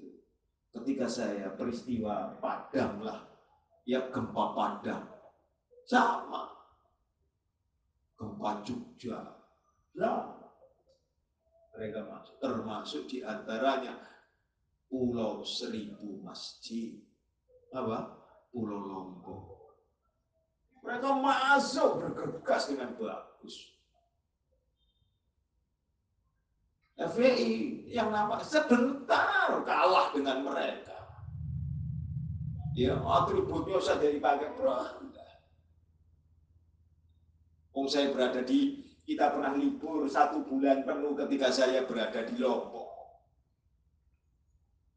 Ketika 0.79 1.11
saya 1.11 1.51
peristiwa 1.59 2.39
Padang 2.39 3.03
lah. 3.03 3.27
Ya 3.83 4.07
gempa 4.07 4.55
Padang. 4.55 5.03
Sama. 5.83 6.55
Gempa 8.15 8.63
Jogja. 8.63 9.19
Sama. 9.91 10.47
Mereka 11.75 11.99
masuk. 12.07 12.35
Termasuk 12.39 13.03
di 13.11 13.19
antaranya 13.23 13.99
Pulau 14.87 15.43
Seribu 15.43 16.23
Masjid. 16.23 16.95
Apa? 17.75 18.15
Pulau 18.49 18.79
Lombok. 18.79 19.59
Mereka 20.79 21.09
masuk 21.19 22.01
bergegas 22.01 22.71
dengan 22.71 22.95
bagus. 22.95 23.78
FPI 26.99 27.87
yang 27.87 28.11
nampak 28.11 28.43
sebentar 28.43 29.63
kalah 29.63 30.11
dengan 30.11 30.43
mereka. 30.43 30.99
Ya, 32.75 32.99
atributnya 32.99 33.79
saja 33.79 34.11
dipakai 34.11 34.51
beranda. 34.59 35.23
Om 37.71 37.87
saya 37.87 38.11
berada 38.11 38.43
di, 38.43 38.83
kita 39.07 39.31
pernah 39.31 39.55
libur 39.55 40.11
satu 40.11 40.43
bulan 40.43 40.83
penuh 40.83 41.15
ketika 41.15 41.47
saya 41.55 41.87
berada 41.87 42.27
di 42.27 42.35
Lombok. 42.35 42.91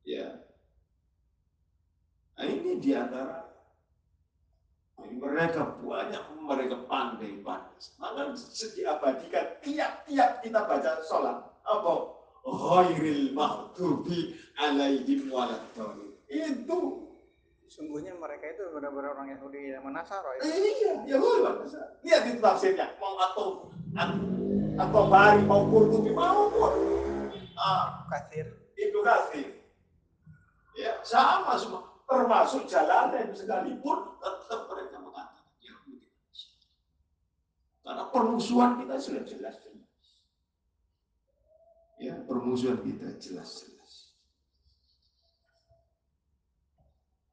Ya, 0.03 0.43
Nah 2.43 2.51
ini 2.51 2.83
di 2.83 2.91
antara 2.91 3.47
mereka 4.99 5.79
banyak 5.79 6.25
mereka 6.43 6.77
pandai 6.91 7.38
pandai. 7.38 7.79
Maka 8.03 8.35
diabadikan 8.75 9.47
tiap-tiap 9.62 10.43
kita 10.43 10.61
baca 10.67 10.91
sholat 11.07 11.52
apa? 11.66 11.94
Ghairil 12.42 13.31
maghdubi 13.33 14.35
alaihim 14.59 15.31
waladdallin. 15.31 16.12
Itu. 16.27 17.09
Sungguhnya 17.72 18.12
mereka 18.20 18.53
itu 18.53 18.68
benar-benar 18.68 19.16
orang 19.16 19.33
Yahudi 19.33 19.72
yang 19.72 19.88
Nasara 19.88 20.37
eh, 20.37 20.44
ya. 20.44 20.53
iya 20.53 20.92
ya 21.09 21.16
luar 21.16 21.64
Lihat 22.05 22.22
itu 22.29 22.38
tafsirnya. 22.44 22.92
Mau 23.01 23.16
atau 23.16 23.72
atau 24.77 25.03
bari 25.09 25.40
mau 25.48 25.64
kurtubi 25.72 26.12
maupun 26.12 26.72
ah, 27.57 28.05
Kafir. 28.12 28.44
itu 28.77 28.98
kasih. 29.01 29.46
Ya 30.77 31.01
sama 31.01 31.57
semua. 31.57 31.88
Termasuk 32.05 32.68
jalanan 32.68 33.33
sekalipun 33.33 34.20
tetap 34.20 34.68
mereka 34.68 35.01
mengatakan 35.01 35.57
Yahudi. 35.64 36.12
Karena 37.81 38.05
permusuhan 38.12 38.85
kita 38.85 39.01
sudah 39.01 39.25
jelas 39.25 39.57
jelas 39.64 39.72
ya 42.03 42.19
permusuhan 42.27 42.83
kita 42.83 43.15
jelas. 43.23 43.62
Jelas 43.62 43.73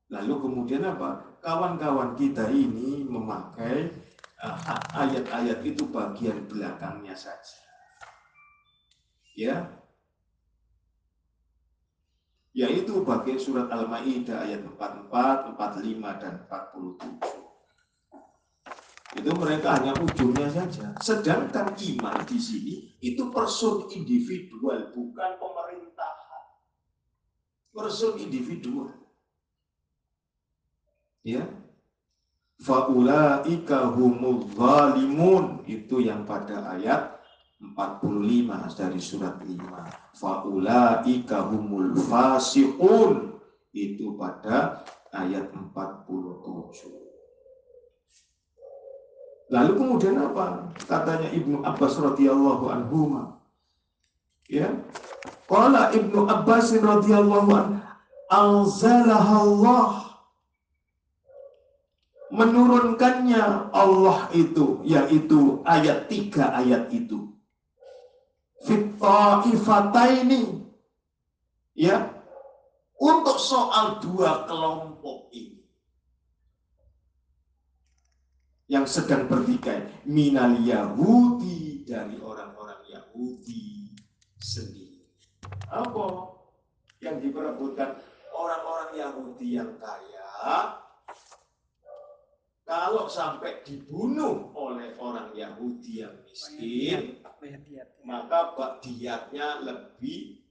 lalu 0.10 0.34
kemudian 0.41 0.84
apa? 0.86 1.39
Kawan-kawan 1.39 2.17
kita 2.19 2.49
ini 2.51 3.05
memakai 3.05 3.93
uh, 4.41 4.58
ayat-ayat 4.97 5.63
itu 5.63 5.88
bagian 5.88 6.49
belakangnya 6.49 7.15
saja. 7.15 7.62
Ya. 9.38 9.71
Yaitu 12.51 13.05
bagi 13.08 13.39
surat 13.39 13.71
Al-Maidah 13.71 14.43
ayat 14.43 14.65
44, 14.67 15.55
45 15.55 16.21
dan 16.21 16.34
47. 16.49 17.48
Itu 19.17 19.33
mereka 19.33 19.81
hanya 19.81 19.97
ujungnya 19.97 20.45
saja. 20.53 20.93
Sedangkan 21.01 21.73
iman 21.73 22.17
di 22.29 22.37
sini 22.37 22.75
itu 23.01 23.33
person 23.33 23.89
individual, 23.89 24.93
bukan 24.93 25.31
pemerintahan. 25.41 26.43
Person 27.73 28.21
individual. 28.21 28.93
Ya. 31.25 31.41
Faulaika 32.59 33.87
humul 33.95 34.43
zalimun 34.51 35.63
itu 35.63 36.03
yang 36.03 36.27
pada 36.27 36.75
ayat 36.75 37.17
45 37.63 38.77
dari 38.77 38.99
surat 38.99 39.39
5. 39.39 40.13
Faulaika 40.21 41.49
humul 41.49 41.95
fasiqun 41.95 43.41
itu 43.71 44.13
pada 44.19 44.83
ayat 45.15 45.49
47. 45.55 46.98
Lalu 49.49 49.71
kemudian 49.77 50.15
apa? 50.21 50.69
Katanya 50.85 51.29
Ibnu 51.33 51.65
Abbas 51.65 51.97
radhiyallahu 51.97 52.65
anhu. 52.69 53.33
Ya. 54.45 54.69
Qala 55.49 55.89
Ibnu 55.93 56.29
Abbas 56.29 56.73
radhiyallahu 56.73 57.49
anhu 58.29 59.17
Allah 59.17 60.09
menurunkannya 62.29 63.73
Allah 63.73 64.29
itu 64.38 64.85
yaitu 64.85 65.65
ayat 65.65 66.05
tiga 66.05 66.53
ayat 66.53 66.93
itu 66.93 67.33
ini 70.21 70.62
ya 71.73 72.13
untuk 73.01 73.41
soal 73.41 73.97
dua 73.97 74.45
kelompok 74.45 75.33
ini 75.33 75.58
yang 78.69 78.86
sedang 78.86 79.25
bertikai 79.25 80.05
minal 80.05 80.53
Yahudi 80.62 81.84
dari 81.89 82.21
orang-orang 82.21 82.86
Yahudi 82.86 83.97
sendiri. 84.38 85.01
Apa 85.73 86.38
yang 87.01 87.17
diperebutkan 87.17 87.97
orang-orang 88.29 88.91
Yahudi 88.93 89.58
yang 89.58 89.73
kaya 89.82 90.79
kalau 92.69 93.10
sampai 93.10 93.65
dibunuh 93.65 94.53
oleh 94.53 94.93
orang 95.01 95.34
Yahudi 95.34 96.05
yang 96.05 96.13
miskin, 96.21 97.17
maka 98.05 98.53
diatnya 98.77 99.65
lebih 99.65 100.45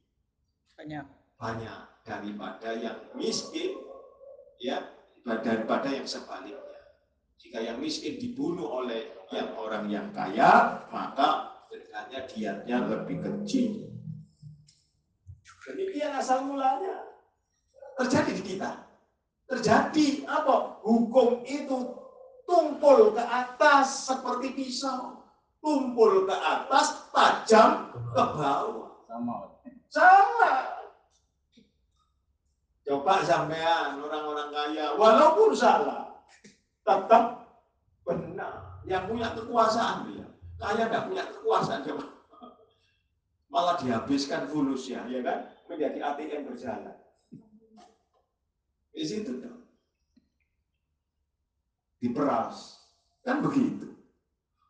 banyak 0.74 1.06
banyak 1.38 1.82
daripada 2.02 2.74
yang 2.74 2.98
miskin, 3.14 3.78
ya 4.58 4.82
daripada 5.22 5.86
yang 5.94 6.10
sebaliknya. 6.10 6.67
Jika 7.38 7.62
yang 7.62 7.78
miskin 7.78 8.18
dibunuh 8.18 8.66
oleh 8.66 9.14
yang 9.30 9.54
orang 9.54 9.86
yang 9.86 10.10
kaya, 10.10 10.82
maka 10.90 11.54
dengannya 11.70 12.26
diatnya 12.26 12.76
lebih 12.82 13.22
kecil. 13.22 13.88
Demikian 15.68 16.16
asal 16.16 16.48
mulanya. 16.48 17.04
Terjadi 18.00 18.30
di 18.40 18.42
kita. 18.42 18.88
Terjadi 19.44 20.24
apa? 20.24 20.80
Hukum 20.80 21.44
itu 21.44 21.92
tumpul 22.48 23.12
ke 23.12 23.20
atas 23.20 24.08
seperti 24.08 24.56
pisau. 24.56 25.20
Tumpul 25.60 26.24
ke 26.24 26.32
atas, 26.32 27.04
tajam 27.12 27.92
ke 27.92 28.22
bawah. 28.32 29.04
Sama. 29.04 29.36
Sama. 29.92 30.54
Coba 32.88 33.20
sampean 33.20 34.00
orang-orang 34.00 34.48
kaya, 34.48 34.96
walaupun 34.96 35.52
salah, 35.52 36.07
tetap 36.88 37.24
benar. 38.08 38.80
Yang 38.88 39.04
punya 39.12 39.28
kekuasaan 39.36 40.08
dia. 40.08 40.26
Kaya 40.56 40.88
tidak 40.88 41.04
punya 41.12 41.24
kekuasaan 41.28 41.80
dia. 41.84 41.94
Malah 43.52 43.76
dihabiskan 43.76 44.48
fulusnya, 44.48 45.04
ya 45.12 45.20
kan? 45.20 45.52
Menjadi 45.68 46.00
ATM 46.00 46.48
berjalan. 46.48 46.96
Di 48.96 49.04
situ 49.04 49.44
dong. 49.44 49.68
Diperas. 52.00 52.80
Kan 53.20 53.44
begitu. 53.44 53.92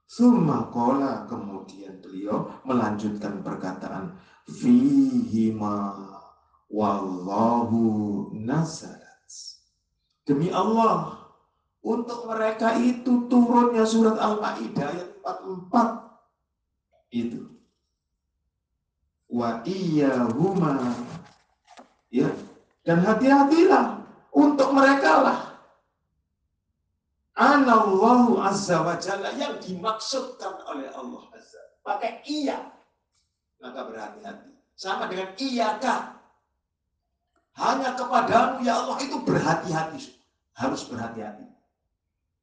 Sumakola 0.08 1.28
kemudian 1.28 2.00
beliau 2.00 2.48
melanjutkan 2.64 3.44
perkataan 3.44 4.16
fihima 4.48 5.94
wallahu 6.72 8.32
nazarat. 8.32 9.04
Demi 10.24 10.48
Allah, 10.52 11.17
untuk 11.82 12.26
mereka 12.26 12.74
itu 12.80 13.30
turunnya 13.30 13.86
surat 13.86 14.18
Al-Maidah 14.18 14.86
ayat 14.90 15.08
44 15.22 17.14
itu. 17.14 17.42
Wa 19.28 19.60
huma 20.32 20.96
ya 22.08 22.32
dan 22.82 23.04
hati-hatilah 23.04 24.00
untuk 24.32 24.72
mereka 24.72 25.12
lah 25.20 25.38
Anallahu 27.38 28.42
azza 28.42 28.82
wa 28.82 28.98
jalla 28.98 29.30
yang 29.38 29.62
dimaksudkan 29.62 30.58
oleh 30.66 30.90
Allah 30.90 31.22
azza. 31.30 31.62
Pakai 31.86 32.18
iya. 32.26 32.58
Maka 33.62 33.86
berhati-hati. 33.86 34.50
Sama 34.74 35.06
dengan 35.06 35.30
iya 35.38 35.78
kah. 35.78 36.18
Hanya 37.54 37.94
kepadamu 37.94 38.66
ya 38.66 38.82
Allah 38.82 38.98
itu 39.06 39.22
berhati-hati. 39.22 40.18
Harus 40.58 40.82
berhati-hati. 40.90 41.46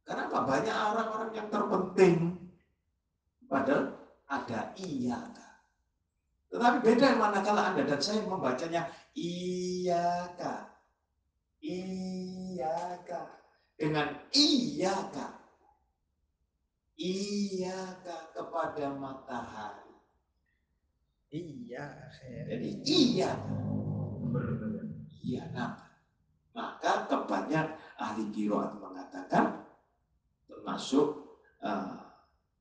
Kenapa? 0.05 0.45
Banyak 0.45 0.75
orang-orang 0.93 1.31
yang 1.33 1.47
terpenting. 1.49 2.17
Padahal 3.49 3.93
ada 4.25 4.73
iya 4.77 5.17
Tetapi 6.49 6.77
beda 6.81 7.05
yang 7.13 7.21
manakala 7.21 7.73
Anda 7.73 7.83
dan 7.83 7.99
saya 7.99 8.21
membacanya 8.23 8.87
iyaka. 9.17 10.77
Iyaka. 11.59 13.21
Dengan 13.75 14.07
iyaka. 14.31 15.27
Iyaka 16.95 18.17
kepada 18.31 18.85
matahari. 18.93 19.91
Iya. 21.33 21.85
Jadi 22.47 22.69
iya. 22.87 23.31
Iya, 25.25 25.43
nah. 25.51 25.73
Maka 26.55 27.09
kebanyak 27.11 27.67
ahli 27.99 28.31
kiroat 28.31 28.79
mengatakan 28.79 29.64
termasuk 30.45 31.37
uh, 31.61 32.05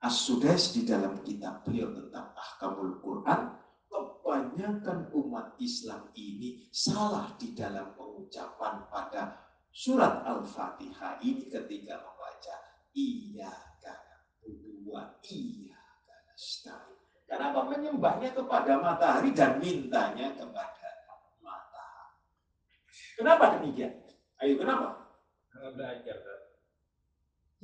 As-Sudais 0.05 0.77
di 0.77 0.85
dalam 0.85 1.25
kitab 1.25 1.65
beliau 1.65 1.89
tentang 1.97 2.37
Ahkamul 2.37 3.01
Quran 3.01 3.57
kebanyakan 3.89 5.09
umat 5.17 5.57
Islam 5.57 6.13
ini 6.13 6.69
salah 6.69 7.33
di 7.41 7.57
dalam 7.57 7.97
pengucapan 7.97 8.85
pada 8.93 9.41
surat 9.73 10.21
Al-Fatihah 10.29 11.25
ini 11.25 11.49
ketika 11.49 12.05
membaca 12.05 12.57
iya 12.93 13.53
karena 13.81 14.17
berdua 14.45 15.03
iya 15.33 15.81
karena 16.05 16.35
stari. 16.37 16.95
Karena 17.25 17.57
apa 17.57 17.63
menyembahnya 17.73 18.31
kepada 18.37 18.73
matahari 18.85 19.33
dan 19.33 19.57
mintanya 19.57 20.37
kepada 20.37 20.91
matahari. 21.41 22.21
Kenapa 23.17 23.45
demikian? 23.57 24.05
Ayo 24.45 24.61
kenapa? 24.61 25.17
Karena 25.49 25.69
belajar. 25.73 26.44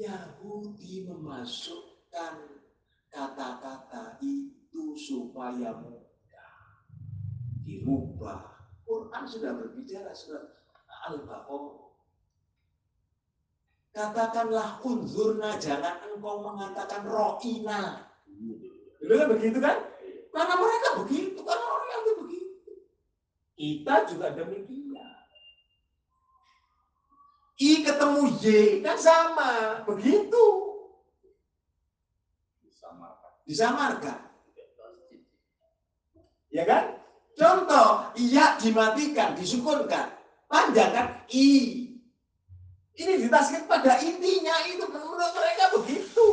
Yahudi 0.00 1.04
memasukkan 1.04 2.34
kata-kata 3.12 4.16
itu 4.24 4.96
supaya 4.96 5.76
mudah 5.76 6.56
dirubah. 7.60 8.64
Quran 8.88 9.24
sudah 9.28 9.52
berbicara 9.54 10.16
surat 10.16 10.56
Al-Baqarah. 11.12 11.92
Katakanlah 13.90 14.80
unzurna, 14.80 15.58
jangan 15.60 16.00
engkau 16.08 16.46
mengatakan 16.46 17.04
ro'ina. 17.04 18.08
Dulu 19.02 19.14
kan 19.14 19.28
begitu 19.36 19.58
kan? 19.58 19.78
Karena 20.30 20.54
mereka 20.56 20.88
begitu, 21.04 21.38
karena 21.42 21.66
orang 21.66 21.90
yang 21.90 22.02
begitu. 22.24 22.72
Kita 23.58 23.94
juga 24.08 24.26
demikian. 24.32 24.89
I 27.60 27.84
ketemu 27.84 28.40
Y 28.40 28.80
kan 28.80 28.96
sama, 28.96 29.84
begitu. 29.84 30.44
Disamarkan. 33.44 34.32
Ya 36.48 36.64
kan? 36.64 36.96
Contoh, 37.36 38.10
iya 38.16 38.56
dimatikan, 38.56 39.36
disukunkan. 39.36 40.16
Panjang 40.48 40.90
kan? 40.90 41.06
I. 41.28 41.46
Ini 42.96 43.12
ditaskan 43.28 43.68
pada 43.68 44.00
intinya 44.00 44.56
itu 44.68 44.84
menurut 44.88 45.30
mereka 45.36 45.64
begitu. 45.76 46.28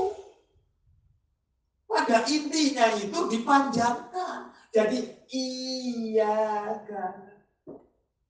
Pada 1.87 2.23
intinya 2.27 2.85
itu 2.95 3.19
dipanjangkan. 3.31 4.51
Jadi 4.71 4.99
iya 5.31 6.75
kan. 6.87 7.15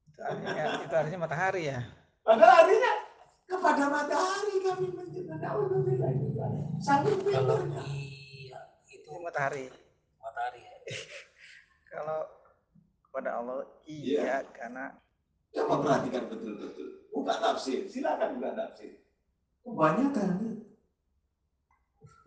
Itu 0.05 0.19
artinya, 0.21 0.63
itu 0.81 0.93
artinya 0.97 1.19
matahari 1.25 1.69
ya. 1.69 1.81
Padahal 2.27 2.67
artinya 2.67 2.93
Kepada 3.47 3.87
matahari 3.87 4.59
kami 4.59 4.87
menyembah. 4.91 5.39
Saking 6.83 7.23
Kalau 7.23 7.55
pintarnya. 7.63 7.83
iya 7.87 8.59
itu 8.85 9.07
Itu 9.07 9.23
matahari. 9.23 9.71
matahari 10.19 10.59
ya. 10.61 10.75
Kalau 11.95 12.19
kepada 13.01 13.29
Allah 13.39 13.63
Iya. 13.87 14.19
iya 14.19 14.37
karena 14.51 14.91
Coba 15.55 15.79
perhatikan 15.79 16.27
betul-betul. 16.27 17.07
Buka 17.09 17.39
tafsir, 17.39 17.87
silakan 17.87 18.35
buka 18.37 18.51
tafsir. 18.53 18.99
Kebanyakan 19.63 20.29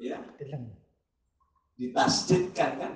ya 0.01 0.17
film. 0.41 0.73
ditasjidkan 1.77 2.71
kan. 2.81 2.93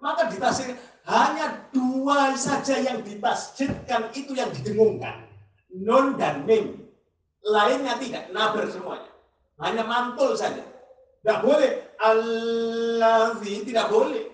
Maka 0.00 0.32
ditasjid 0.32 0.76
hanya 1.04 1.68
dua 1.68 2.32
saja 2.34 2.80
yang 2.80 3.04
ditasjidkan 3.04 4.08
itu 4.12 4.32
yang 4.32 4.48
didengungkan. 4.48 5.23
Nun 5.74 6.14
dan 6.14 6.46
mim. 6.46 6.86
Lainnya 7.44 7.98
tidak, 8.00 8.30
nabar 8.32 8.64
semuanya. 8.70 9.10
Hanya 9.60 9.84
mantul 9.84 10.32
saja. 10.38 10.64
Tidak 11.20 11.38
boleh. 11.44 11.94
Allazi 12.00 13.66
tidak 13.66 13.90
boleh. 13.90 14.24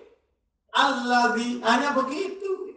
Allazi 0.71 1.59
hanya 1.59 1.91
begitu. 1.97 2.71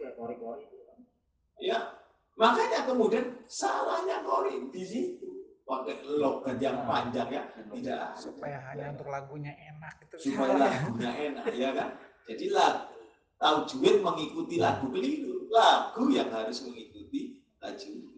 Ya, 1.55 1.97
makanya 2.35 2.83
kemudian 2.83 3.41
salahnya 3.47 4.21
Kori 4.21 4.69
di 4.69 4.83
situ 4.83 5.35
pakai 5.65 5.97
logat 6.05 6.61
yang 6.61 6.85
panjang 6.85 7.25
ya 7.31 7.43
tidak 7.73 8.13
supaya 8.13 8.61
hanya 8.69 8.93
untuk 8.93 9.09
lagunya 9.09 9.49
enak 9.57 9.97
itu 10.05 10.29
supaya 10.29 10.53
lagunya 10.61 11.11
enak 11.33 11.45
ya 11.57 11.69
kan 11.73 11.89
jadi 12.29 12.45
lagu 12.53 12.93
tajwid 13.41 14.05
mengikuti 14.05 14.61
lagu 14.61 14.85
keliru 14.93 15.49
lagu 15.49 16.05
yang 16.13 16.29
harus 16.29 16.61
mengikuti 16.69 17.41
tajwid 17.57 18.14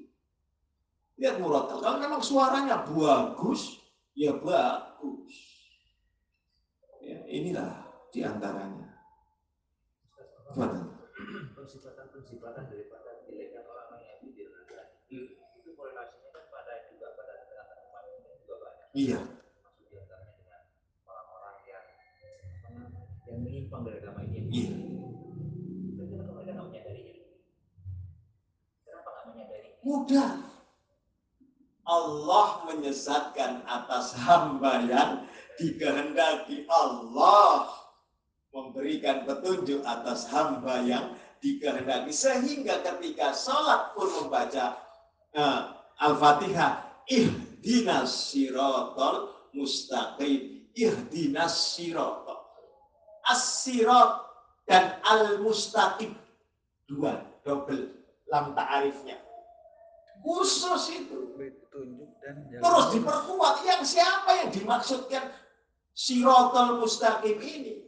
lihat 1.18 1.42
murotal 1.42 1.82
kalau 1.82 1.98
memang 1.98 2.22
suaranya 2.22 2.86
bagus 2.86 3.82
ya 4.14 4.38
bagus 4.38 5.34
ya, 7.02 7.18
inilah 7.26 7.86
di 8.14 8.22
antaranya 8.22 8.88
Betul. 10.58 10.90
Persifatan-persifatan 11.54 12.72
daripada 12.72 13.12
orang 13.68 14.00
yang 14.00 14.32
direndahkan. 14.32 14.88
Itu 15.12 15.70
korelasinya 15.76 16.30
kan 16.34 16.46
pada 16.50 16.88
juga 16.88 17.14
pada 17.14 17.46
ini 18.08 18.32
juga 18.42 18.56
banyak. 18.64 18.88
iya 18.96 19.20
Maksud 19.62 19.86
di 19.92 19.96
antaranya 20.00 20.34
dengan 20.40 20.62
orang-orang 21.04 21.58
yang 21.68 21.86
apa 22.64 22.68
namanya, 22.80 23.04
yang 23.28 23.38
menyimpang 23.44 23.82
dari 23.86 23.98
agama 24.02 24.20
ini. 24.24 24.40
iya 24.50 24.78
Dan 26.00 26.06
kenapa 26.10 26.32
mereka 26.40 26.52
nggak 26.56 26.68
menyadarinya? 26.72 27.14
Kenapa 28.88 29.08
nggak 29.12 29.26
menyadari? 29.30 29.70
mudah 29.84 30.32
Allah 31.88 32.68
menyesatkan 32.68 33.64
atas 33.64 34.12
hamba 34.20 34.84
yang 34.84 35.12
dikehendaki. 35.56 36.68
Allah 36.68 37.72
memberikan 38.52 39.24
petunjuk 39.24 39.80
atas 39.88 40.28
hamba 40.28 40.84
yang 40.84 41.16
dikehendaki. 41.40 42.12
Sehingga 42.12 42.84
ketika 42.84 43.32
sholat 43.32 43.96
pun 43.96 44.12
membaca 44.20 44.76
eh, 45.32 45.60
Al-Fatihah 46.04 47.08
ihdinas 47.08 48.36
sirotol 48.36 49.32
mustaqim 49.56 50.68
ihdinas 50.76 51.74
sirotol 51.74 52.38
as-sirat 53.28 54.24
dan 54.68 55.00
al-mustaqim. 55.04 56.16
Dua 56.88 57.20
double 57.44 57.92
lam 58.32 58.56
ta'arifnya 58.56 59.27
khusus 60.28 60.84
itu. 60.92 61.32
Petunjuk 61.40 62.12
dan 62.20 62.36
jalan 62.52 62.62
terus 62.68 62.86
diperkuat. 62.92 63.56
Yang 63.64 63.82
siapa 63.96 64.30
yang 64.44 64.50
dimaksudkan 64.52 65.24
sirotol 65.96 66.84
mustaqim 66.84 67.40
ini? 67.40 67.88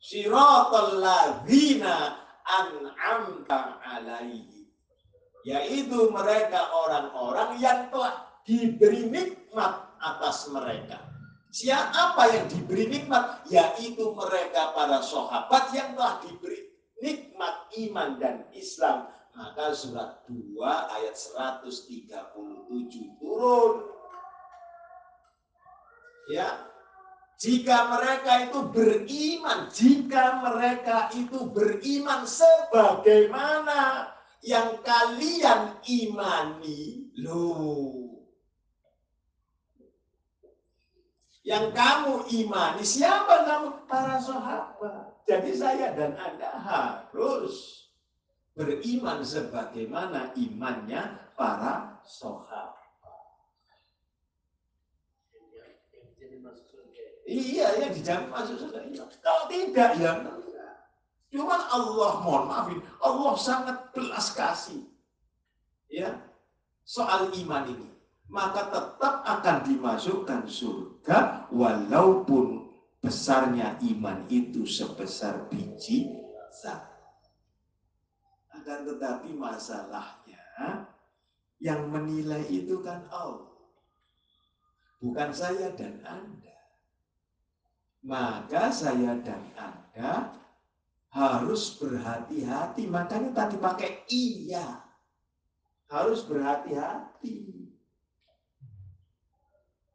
Sirotol 0.00 1.04
ladhina 1.04 2.24
an'amta 2.48 3.84
alaihi. 3.84 4.64
Yaitu 5.44 6.08
mereka 6.08 6.72
orang-orang 6.72 7.60
yang 7.60 7.92
telah 7.92 8.24
diberi 8.48 9.12
nikmat 9.12 9.92
atas 10.00 10.48
mereka. 10.48 11.04
Siapa 11.52 12.32
yang 12.32 12.48
diberi 12.48 12.88
nikmat? 12.88 13.44
Yaitu 13.52 14.16
mereka 14.16 14.72
para 14.72 15.04
sahabat 15.04 15.68
yang 15.76 15.92
telah 15.92 16.16
diberi 16.24 16.72
nikmat 17.04 17.68
iman 17.76 18.16
dan 18.16 18.48
Islam 18.56 19.12
maka 19.34 19.74
surat 19.74 20.22
2 20.30 20.62
ayat 20.62 21.14
137 21.14 23.18
turun. 23.18 23.74
Ya. 26.30 26.70
Jika 27.34 27.90
mereka 27.90 28.46
itu 28.46 28.62
beriman 28.70 29.66
jika 29.68 30.38
mereka 30.38 31.10
itu 31.12 31.50
beriman 31.50 32.24
sebagaimana 32.24 34.14
yang 34.40 34.78
kalian 34.86 35.76
imani 35.82 37.10
loh 37.18 38.04
yang 41.44 41.76
kamu 41.76 42.24
imani 42.32 42.80
siapa? 42.80 43.44
Kamu? 43.44 43.84
Para 43.84 44.16
sahabat. 44.16 45.12
Jadi 45.28 45.52
saya 45.52 45.92
dan 45.92 46.16
anda 46.16 46.56
harus 46.56 47.83
beriman 48.54 49.20
sebagaimana 49.26 50.30
imannya 50.38 51.34
para 51.34 51.98
sahabat. 52.06 52.74
Iya, 57.24 57.66
yang 57.80 57.92
dijamin 57.96 58.28
masuk 58.28 58.56
surga. 58.60 58.84
Iya. 58.84 59.04
Kalau 59.24 59.44
tidak, 59.48 59.90
ya. 59.96 60.12
Cuman 61.34 61.60
Allah, 61.66 62.12
mohon 62.22 62.44
maafin, 62.46 62.78
Allah 63.02 63.34
sangat 63.34 63.90
belas 63.90 64.30
kasih. 64.36 64.86
Ya, 65.90 66.14
soal 66.86 67.32
iman 67.32 67.64
ini. 67.74 67.88
Maka 68.30 68.70
tetap 68.70 69.24
akan 69.24 69.56
dimasukkan 69.66 70.46
surga 70.46 71.48
walaupun 71.50 72.70
besarnya 73.02 73.76
iman 73.82 74.24
itu 74.30 74.64
sebesar 74.64 75.48
biji 75.50 76.08
zat. 76.54 76.93
Akan 78.64 78.88
tetapi 78.88 79.36
masalahnya 79.36 80.40
yang 81.60 81.84
menilai 81.92 82.48
itu 82.48 82.80
kan 82.80 83.04
Allah. 83.12 83.52
Bukan 85.04 85.36
saya 85.36 85.68
dan 85.76 86.00
Anda 86.00 86.54
maka 88.04 88.68
saya 88.68 89.16
dan 89.24 89.42
Anda 89.56 90.36
harus 91.08 91.80
berhati-hati. 91.80 92.84
Makanya 92.86 93.32
tadi 93.32 93.56
pakai 93.56 94.04
iya. 94.12 94.84
Harus 95.88 96.28
berhati-hati. 96.28 97.64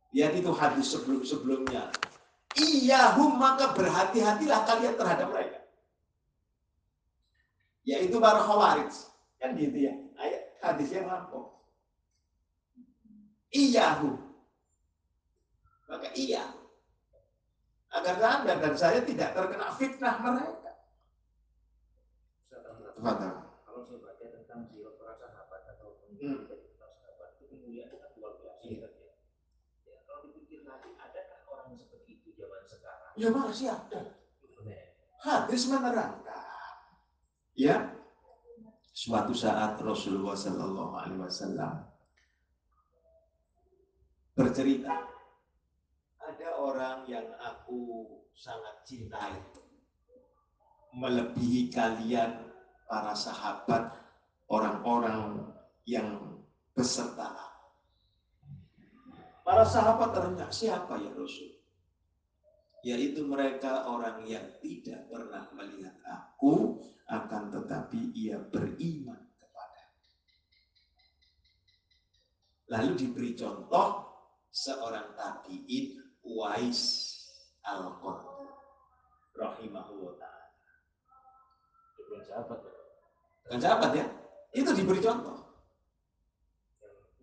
Lihat 0.09 0.33
itu 0.41 0.49
hadis 0.57 0.89
sebelum-sebelumnya. 0.89 1.93
Iyahum 2.57 3.37
maka 3.37 3.77
berhati-hatilah 3.77 4.65
kalian 4.65 4.97
terhadap 4.97 5.29
mereka. 5.29 5.58
Yaitu 7.89 8.21
para 8.21 8.37
khawarij. 8.45 8.93
Kan 9.41 9.57
gitu 9.57 9.77
ya. 9.89 9.93
Ayat 10.21 10.43
hadis 10.61 10.93
yang 10.93 11.09
lampau. 11.09 11.57
Iyahum. 13.49 14.13
Maka 15.89 16.13
iya 16.13 16.45
agar 17.89 18.21
Anda 18.21 18.53
dan 18.61 18.73
saya 18.77 19.01
tidak 19.01 19.33
terkena 19.33 19.73
fitnah 19.73 20.21
mereka. 20.21 20.71
Kalau 22.99 23.81
saya 23.81 23.97
baca 24.03 24.25
tentang 24.29 24.69
sirot 24.69 24.99
para 25.01 25.17
sahabat 25.17 25.61
atau 25.73 26.03
Hmm. 26.19 26.45
sahabat 26.77 27.29
itu 27.39 27.43
kemuliaan 27.49 27.95
kan 27.95 28.11
luar 28.19 28.33
biasa 28.43 28.69
ya. 28.69 28.89
Ya, 29.87 29.95
kalau 30.05 30.29
dipikir 30.29 30.67
lagi, 30.67 30.93
adakah 30.99 31.39
orang 31.47 31.79
seperti 31.79 32.21
itu 32.21 32.35
zaman 32.37 32.61
sekarang? 32.67 33.11
Ya 33.17 33.29
masih 33.33 33.67
ada. 33.71 34.01
Benar. 34.59 34.83
Hadis 35.23 35.63
menerangkan. 35.71 36.48
Ya. 37.59 37.91
Suatu 38.95 39.35
saat 39.35 39.75
Rasulullah 39.83 40.31
Shallallahu 40.31 40.95
Alaihi 40.95 41.19
Wasallam 41.19 41.83
bercerita, 44.31 44.95
ada 46.23 46.49
orang 46.55 47.03
yang 47.11 47.27
aku 47.35 48.07
sangat 48.31 48.87
cintai, 48.87 49.35
melebihi 50.95 51.67
kalian 51.67 52.47
para 52.87 53.11
sahabat, 53.11 53.91
orang-orang 54.47 55.51
yang 55.83 56.39
beserta. 56.71 57.35
Para 59.43 59.67
sahabat 59.67 60.15
terenyak 60.15 60.51
siapa 60.55 60.95
ya 60.95 61.11
Rasul? 61.11 61.58
Yaitu 62.85 63.27
mereka 63.27 63.83
orang 63.87 64.23
yang 64.23 64.45
tidak 64.63 65.03
pernah 65.11 65.51
melihat 65.51 65.95
aku 66.07 66.79
akan 67.09 67.51
tetapi 67.51 68.15
ia 68.15 68.37
beriman 68.39 69.19
kepada 69.35 69.83
Lalu 72.69 72.91
diberi 72.95 73.31
contoh 73.35 74.09
seorang 74.53 75.13
tabi'in 75.17 75.99
Uwais 76.23 76.81
Al-Qarni 77.65 78.47
rahimahullah 79.33 80.13
ta'ala. 80.19 80.47
Bukan 81.97 82.21
sahabat. 82.27 82.59
Kan 83.49 83.59
sahabat 83.59 83.91
ya? 83.95 84.05
Itu 84.53 84.73
diberi 84.73 85.01
contoh. 85.01 85.37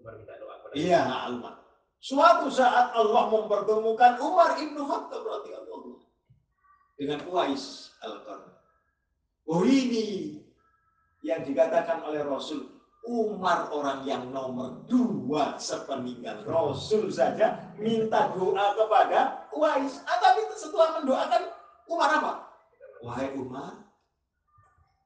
Minta 0.02 0.34
doa 0.38 0.54
Iya, 0.74 1.02
Umar. 1.34 1.65
Suatu 2.00 2.52
saat 2.52 2.92
Allah 2.92 3.32
mempertemukan 3.32 4.20
Umar 4.20 4.60
ibnu 4.60 4.84
Khattab 4.84 5.22
radhiyallahu 5.24 5.98
dengan 6.96 7.24
Uwais 7.28 7.92
Al-Qarni. 8.04 8.52
Oh 9.46 9.62
ini 9.62 10.40
yang 11.22 11.42
dikatakan 11.46 12.02
oleh 12.02 12.22
Rasul 12.22 12.76
Umar 13.06 13.70
orang 13.70 14.02
yang 14.02 14.34
nomor 14.34 14.82
dua 14.90 15.54
sepeninggal 15.62 16.42
Rasul 16.42 17.06
saja 17.06 17.70
minta 17.78 18.34
doa 18.34 18.74
kepada 18.74 19.46
Uwais. 19.54 20.02
Ah, 20.10 20.18
tapi 20.18 20.42
setelah 20.58 21.00
mendoakan 21.00 21.42
Umar 21.86 22.10
apa? 22.18 22.32
Wahai 23.06 23.30
Umar, 23.38 23.86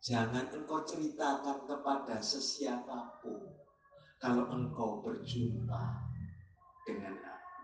jangan 0.01 0.49
engkau 0.49 0.81
ceritakan 0.89 1.69
kepada 1.69 2.25
sesiapapun 2.25 3.53
kalau 4.17 4.49
engkau 4.49 5.05
berjumpa 5.05 6.10
dengan 6.99 7.15
aku. 7.23 7.59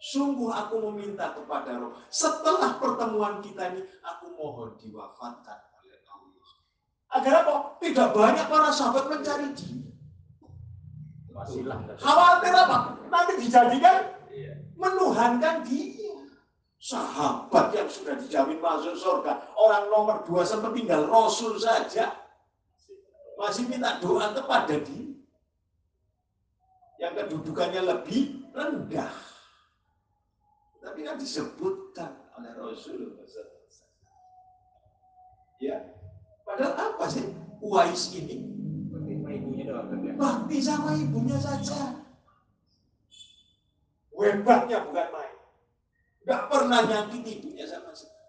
Sungguh 0.00 0.48
aku 0.48 0.74
meminta 0.90 1.34
kepada 1.34 1.76
roh. 1.76 1.92
Setelah 2.08 2.78
pertemuan 2.78 3.42
kita 3.42 3.74
ini, 3.74 3.82
aku 4.00 4.32
mohon 4.38 4.78
diwafatkan 4.80 5.58
oleh 5.76 5.98
Allah. 6.08 6.50
Agar 7.20 7.32
apa? 7.44 7.54
Tidak 7.82 8.08
banyak 8.14 8.46
para 8.48 8.70
sahabat 8.70 9.04
mencari 9.10 9.50
dia. 9.52 9.76
wasilah. 11.30 11.78
Khawatir 11.96 12.52
apa? 12.52 12.78
Nanti 13.08 13.32
dijadikan 13.40 13.96
Iya. 14.28 14.60
menuhankan 14.76 15.64
dia. 15.64 16.12
Sahabat 16.80 17.76
yang 17.76 17.88
sudah 17.92 18.16
dijamin 18.16 18.56
masuk 18.56 18.96
surga. 18.96 19.52
Orang 19.52 19.92
nomor 19.92 20.24
dua 20.24 20.44
sepeninggal 20.48 21.12
Rasul 21.12 21.60
saja. 21.60 22.16
Masih 23.36 23.68
minta 23.68 24.00
doa 24.00 24.32
kepada 24.32 24.80
dia. 24.80 25.12
Yang 27.00 27.12
kedudukannya 27.24 27.84
lebih 27.84 28.39
rendah. 28.54 29.14
Tapi 30.80 30.98
kan 31.04 31.16
disebutkan 31.20 32.10
oleh 32.40 32.50
Rasulullah 32.56 33.24
SAW. 33.28 33.60
Ya. 35.60 35.76
Padahal 36.42 36.96
apa 36.96 37.04
sih 37.06 37.28
Uwais 37.60 38.16
ini? 38.16 38.48
Ibunya 39.30 39.70
doang 39.70 39.86
kan 39.92 40.00
ya. 40.02 40.12
Bakti 40.16 40.58
sama 40.58 40.96
ibunya 40.96 41.38
saja. 41.38 41.94
Hebatnya 44.20 44.84
bukan 44.84 45.08
main. 45.14 45.34
Gak 46.28 46.42
pernah 46.52 46.84
nyakiti 46.84 47.40
ibunya 47.40 47.64
sama 47.64 47.94
sekali. 47.94 48.20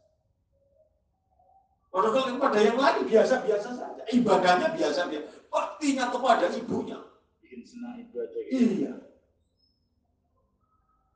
Padahal 1.92 2.14
kalau 2.16 2.40
pada 2.40 2.60
yang 2.64 2.80
lain 2.80 3.04
biasa-biasa 3.10 3.70
saja. 3.76 4.04
Ibadahnya 4.08 4.72
biasa-biasa. 4.72 5.28
Baktinya 5.52 6.06
kepada 6.08 6.48
ibunya. 6.56 7.00
Bikin 7.44 7.68
senang 7.68 8.00
ibu 8.00 8.16
aja 8.24 8.40
gitu. 8.48 8.56
Iya. 8.88 8.94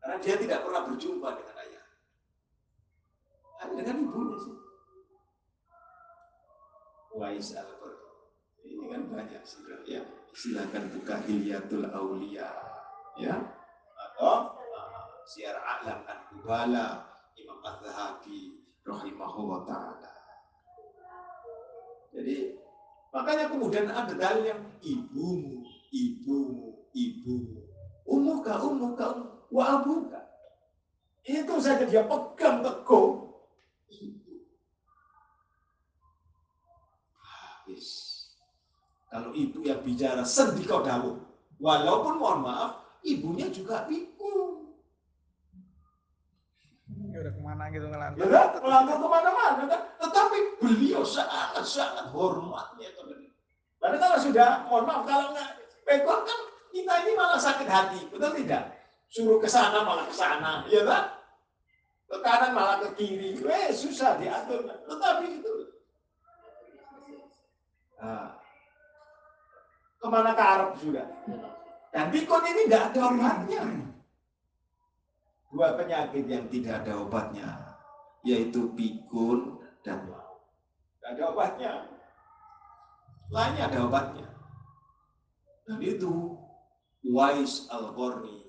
Karena 0.05 0.21
dia 0.21 0.37
tidak 0.37 0.61
pernah 0.61 0.85
berjumpa 0.85 1.29
dengan 1.33 1.55
ayah. 1.65 1.85
Hanya 3.57 3.73
dengan 3.81 3.97
ibunya 4.05 4.37
sih. 4.37 4.55
Wais 7.17 7.49
al 7.57 7.73
Ini 8.61 8.85
kan 8.85 9.01
banyak 9.09 9.41
sih 9.41 9.65
ya. 9.89 10.05
Silakan 10.29 10.93
buka 10.93 11.25
Hilyatul 11.25 11.89
Aulia 11.89 12.53
ya 13.17 13.33
atau 13.97 14.53
uh, 14.53 15.25
Siar 15.25 15.57
Alam 15.57 16.05
an 16.05 16.19
Kubala 16.29 17.17
Imam 17.33 17.65
Az-Zahabi 17.65 18.61
rahimahullah 18.85 19.65
taala. 19.65 20.13
Jadi 22.13 22.61
makanya 23.09 23.49
kemudian 23.49 23.89
ada 23.89 24.13
dalil 24.13 24.53
yang 24.53 24.61
ibumu, 24.85 25.65
ibumu, 25.89 26.85
ibumu, 26.93 27.65
umuka, 28.05 28.53
umuka, 28.61 29.34
wa 29.51 29.63
abuka. 29.81 30.21
Itu 31.25 31.57
saja 31.57 31.89
dia 31.89 32.05
pegang 32.05 32.61
teguh. 32.61 33.33
Ibu. 33.89 34.33
Habis. 37.17 37.87
Kalau 39.09 39.33
ibu 39.33 39.65
yang 39.65 39.81
bicara 39.81 40.21
sedih 40.21 40.69
kau 40.69 40.85
dawuh. 40.85 41.17
Walaupun 41.57 42.21
mohon 42.21 42.45
maaf, 42.45 42.85
ibunya 43.01 43.49
juga 43.49 43.89
pikun. 43.89 44.75
Ya 47.09 47.23
udah 47.25 47.33
ke 47.33 47.41
mana 47.41 47.63
gitu 47.71 47.87
ngelantar. 47.89 48.19
Ya 48.21 48.27
kan? 48.27 48.47
Melanggar 48.61 48.95
ke 48.99 49.07
mana-mana 49.07 49.61
kan. 49.65 49.81
Tetapi 50.03 50.37
beliau 50.61 51.01
sangat-sangat 51.01 52.11
hormatnya 52.11 52.91
Karena 53.81 53.97
kalau 54.01 54.17
sudah, 54.19 54.49
mohon 54.69 54.85
maaf, 54.85 55.03
kalau 55.07 55.31
nggak 55.33 55.49
pegang 55.87 56.21
kan 56.21 56.39
kita 56.69 56.93
ini 57.07 57.11
malah 57.15 57.39
sakit 57.39 57.67
hati. 57.71 57.99
Betul 58.11 58.45
tidak? 58.45 58.74
Suruh 59.09 59.39
ke 59.39 59.47
sana 59.47 59.85
malah 59.85 60.05
ke 60.09 60.15
sana. 60.15 60.65
Ya 60.67 60.83
kan? 60.83 61.15
Ke 62.05 62.17
kanan 62.21 62.51
malah 62.53 62.77
ke 62.85 62.89
kiri. 62.99 63.33
Eh, 63.37 63.73
susah 63.73 64.19
diatur. 64.21 64.65
Tetapi 64.65 65.25
itu. 65.41 65.53
Nah, 67.95 68.37
ke 69.97 70.07
mana 70.11 70.31
ke 70.37 70.43
Arab 70.43 70.71
sudah. 70.77 71.07
Dan 71.89 72.11
pikun 72.11 72.43
ini 72.45 72.61
nggak 72.69 72.93
ada 72.93 73.01
obatnya. 73.09 73.61
Dua 75.49 75.71
penyakit 75.79 76.27
yang 76.27 76.45
tidak 76.51 76.83
ada 76.83 76.99
obatnya, 76.99 77.49
yaitu 78.27 78.67
pikun 78.75 79.63
dan 79.81 80.03
mau. 80.11 80.43
Nggak 80.99 81.09
ada 81.15 81.23
obatnya. 81.31 81.71
Lainnya 83.31 83.63
ada 83.71 83.79
obatnya. 83.87 84.29
Dan 85.65 85.81
itu 85.81 86.37
Wais 87.01 87.65
Al-Qarni 87.73 88.44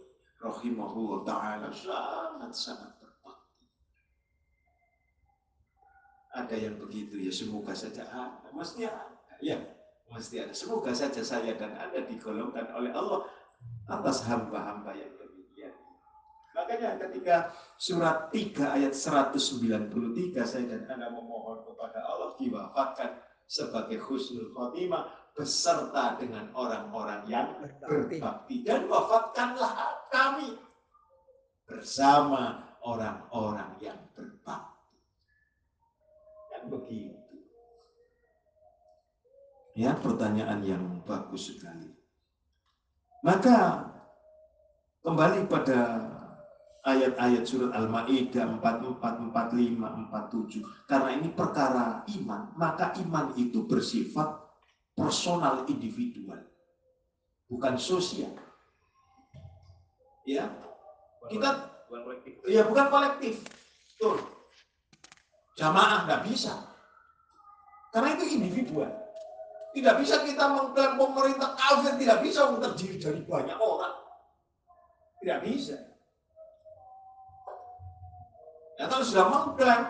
rahimahullah 0.47 1.27
ta'ala 1.27 1.69
sangat-sangat 1.75 2.95
berbakti. 3.03 3.67
Ada 6.31 6.57
yang 6.57 6.77
begitu 6.79 7.19
ya 7.19 7.33
semoga 7.35 7.75
saja 7.75 8.07
ada. 8.07 8.49
Mesti 8.55 8.87
ada. 8.87 9.35
Ya, 9.43 9.59
mesti 10.09 10.47
ada. 10.47 10.55
Semoga 10.55 10.95
saja 10.95 11.21
saya 11.21 11.59
dan 11.59 11.75
Anda 11.75 12.07
digolongkan 12.07 12.71
oleh 12.73 12.95
Allah 12.95 13.27
atas 13.91 14.23
hamba-hamba 14.27 14.95
yang 14.95 15.13
demikian. 15.19 15.75
Makanya 16.55 16.97
ketika 17.03 17.53
surat 17.77 18.31
3 18.31 18.79
ayat 18.81 18.95
193 18.95 19.93
saya 20.47 20.65
dan 20.71 20.83
Anda 20.89 21.11
memohon 21.11 21.67
kepada 21.67 22.01
Allah 22.07 22.39
diwafatkan 22.39 23.21
sebagai 23.47 24.03
husnul 24.03 24.51
khotimah 24.55 25.26
beserta 25.37 26.17
dengan 26.17 26.49
orang-orang 26.57 27.29
yang 27.29 27.61
Berbakti. 27.85 28.65
dan 28.65 28.89
wafatkanlah 28.89 30.09
kami 30.09 30.57
bersama 31.69 32.73
orang-orang 32.81 33.77
yang 33.85 34.01
berbakti. 34.17 34.97
Kan 36.49 36.63
begitu. 36.73 37.37
Ya, 39.77 39.93
pertanyaan 39.93 40.65
yang 40.65 41.05
bagus 41.05 41.53
sekali. 41.53 41.93
Maka 43.21 43.93
kembali 45.05 45.45
pada 45.53 46.01
ayat-ayat 46.87 47.45
surat 47.45 47.75
Al-Maidah 47.77 48.57
44, 48.57 49.35
45, 49.35 50.09
47. 50.09 50.65
Karena 50.89 51.11
ini 51.13 51.29
perkara 51.35 52.07
iman, 52.09 52.57
maka 52.57 52.95
iman 53.05 53.37
itu 53.37 53.67
bersifat 53.67 54.46
personal 54.97 55.69
individual. 55.69 56.41
Bukan 57.47 57.79
sosial. 57.79 58.33
Ya, 60.27 60.51
kita 61.31 61.71
bukan 61.87 62.01
kolektif. 62.03 62.33
ya 62.51 62.63
bukan 62.67 62.87
kolektif. 62.91 63.35
Tuh. 64.01 64.19
Jamaah 65.55 66.11
nggak 66.11 66.25
bisa. 66.27 66.53
Karena 67.95 68.19
itu 68.19 68.25
individual. 68.35 68.91
Tidak 69.77 69.95
bisa 70.01 70.25
kita 70.25 70.45
mengklaim 70.57 70.97
pemerintah 70.97 71.53
kafir, 71.55 72.01
tidak 72.01 72.25
bisa 72.25 72.49
terdiri 72.59 72.97
dari 72.97 73.21
banyak 73.23 73.59
orang. 73.61 73.97
Tidak 75.21 75.39
bisa. 75.45 75.77
Ya 78.77 78.85
kalau 78.89 79.05
sudah 79.05 79.27
mengklaim 79.29 79.85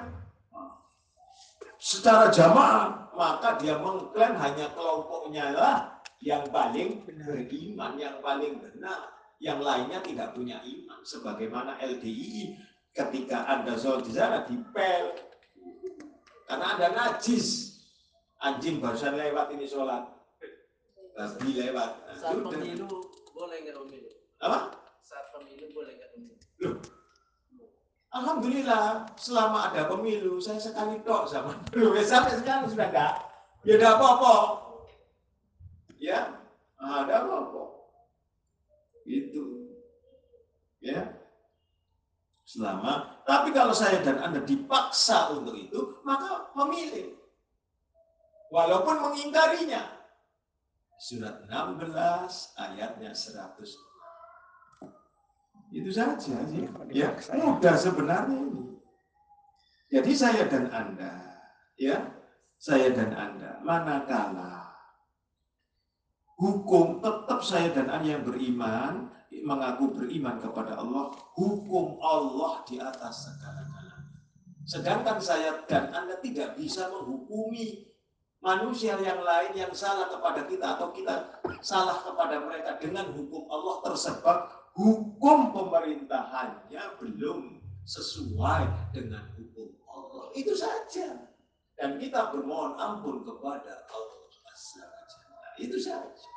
secara 1.78 2.30
jamaah, 2.30 3.05
maka 3.16 3.56
dia 3.56 3.80
mengklaim 3.80 4.36
hanya 4.36 4.68
kelompoknya 4.76 5.56
lah 5.56 5.78
yang 6.20 6.44
paling 6.52 7.02
beriman, 7.08 7.96
yang 7.96 8.20
paling 8.20 8.60
benar. 8.60 9.16
Yang 9.36 9.60
lainnya 9.60 9.98
tidak 10.00 10.32
punya 10.32 10.60
iman. 10.64 11.00
Sebagaimana 11.04 11.76
LDII 11.76 12.56
ketika 12.96 13.44
Anda 13.44 13.76
sholat 13.76 14.08
di 14.08 14.12
sana 14.16 14.48
dipel. 14.48 15.12
Karena 16.48 16.66
Anda 16.76 16.88
najis. 16.96 17.76
Anjing 18.40 18.80
barusan 18.80 19.16
lewat 19.16 19.52
ini 19.52 19.68
sholat. 19.68 20.08
Babi 21.16 21.56
lewat. 21.56 21.90
Nah, 22.04 22.16
Saat 22.16 22.36
pemilu 22.44 22.88
boleh 23.32 23.56
nggak 23.64 23.76
pemilu? 23.76 24.08
Apa? 24.40 24.72
Saat 25.00 25.32
pemilu 25.32 25.72
boleh 25.72 25.96
kan? 25.96 26.10
Loh. 26.60 26.95
Alhamdulillah 28.16 29.12
selama 29.20 29.68
ada 29.68 29.92
pemilu 29.92 30.40
saya 30.40 30.56
sekali 30.56 30.96
tok 31.04 31.28
sama 31.28 31.52
dulu. 31.72 32.00
Sampai 32.00 32.40
sekarang 32.40 32.64
sudah 32.72 32.88
enggak. 32.88 33.14
Ya 33.68 33.76
ada 33.76 33.88
apa-apa. 34.00 34.36
Ya 36.00 36.20
ada 36.80 37.14
apa-apa. 37.20 37.62
Itu 39.04 39.68
ya. 40.80 41.12
Selama 42.48 43.20
tapi 43.28 43.52
kalau 43.52 43.76
saya 43.76 44.00
dan 44.00 44.22
anda 44.22 44.40
dipaksa 44.40 45.36
untuk 45.36 45.52
itu 45.52 46.00
maka 46.00 46.48
memilih. 46.56 47.12
Walaupun 48.48 48.96
mengingkarinya. 49.02 49.92
Surat 50.96 51.44
16 51.44 51.92
ayatnya 52.56 53.12
100 53.12 53.85
itu 55.76 55.90
saja 55.92 56.36
sih. 56.48 56.64
Ya, 56.92 57.12
mudah 57.36 57.76
sebenarnya 57.76 58.36
ini. 58.40 58.64
Jadi 59.92 60.12
saya 60.16 60.48
dan 60.48 60.66
Anda, 60.72 61.12
ya, 61.78 62.00
saya 62.56 62.90
dan 62.90 63.12
Anda, 63.14 63.62
manakala 63.62 64.66
hukum 66.36 67.00
tetap 67.00 67.40
saya 67.40 67.72
dan 67.72 67.88
Anda 67.92 68.18
yang 68.18 68.24
beriman, 68.24 69.12
mengaku 69.44 69.94
beriman 69.96 70.40
kepada 70.40 70.80
Allah, 70.80 71.12
hukum 71.36 72.00
Allah 72.00 72.64
di 72.68 72.80
atas 72.80 73.30
segala-galanya. 73.30 74.20
Sedangkan 74.66 75.18
saya 75.22 75.62
dan 75.70 75.94
Anda 75.94 76.18
tidak 76.18 76.58
bisa 76.58 76.90
menghukumi 76.90 77.86
manusia 78.42 78.98
yang 79.00 79.22
lain 79.22 79.54
yang 79.54 79.72
salah 79.72 80.12
kepada 80.12 80.44
kita 80.44 80.76
atau 80.76 80.90
kita 80.92 81.40
salah 81.62 82.02
kepada 82.04 82.42
mereka 82.42 82.76
dengan 82.78 83.10
hukum 83.14 83.48
Allah 83.48 83.86
tersebut 83.86 84.38
hukum 84.76 85.56
pemerintahannya 85.56 86.82
belum 87.00 87.64
sesuai 87.88 88.92
dengan 88.92 89.24
hukum 89.40 89.72
Allah. 89.88 90.30
Itu 90.36 90.52
saja. 90.52 91.32
Dan 91.76 92.00
kita 92.00 92.32
bermohon 92.32 92.76
ampun 92.80 93.20
kepada 93.24 93.84
Allah 93.88 94.24
Itu 95.56 95.80
saja. 95.80 96.28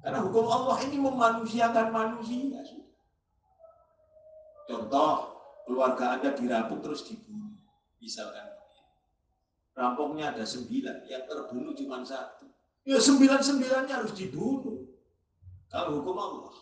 Karena 0.00 0.22
hukum 0.24 0.46
Allah 0.46 0.78
ini 0.86 0.96
memanusiakan 0.96 1.86
manusia. 1.90 2.62
Contoh, 4.70 5.14
keluarga 5.66 6.14
Anda 6.18 6.30
dirampok 6.32 6.78
terus 6.86 7.04
dibunuh. 7.10 7.58
Misalkan 8.00 8.50
Rampoknya 9.80 10.36
ada 10.36 10.44
sembilan, 10.44 11.08
yang 11.08 11.24
terbunuh 11.24 11.72
cuma 11.72 12.04
satu. 12.04 12.44
Ya 12.84 13.00
sembilan-sembilannya 13.00 13.94
harus 13.96 14.12
dibunuh. 14.12 14.69
Kalau 15.70 16.02
hukum 16.02 16.18
Allah. 16.18 16.54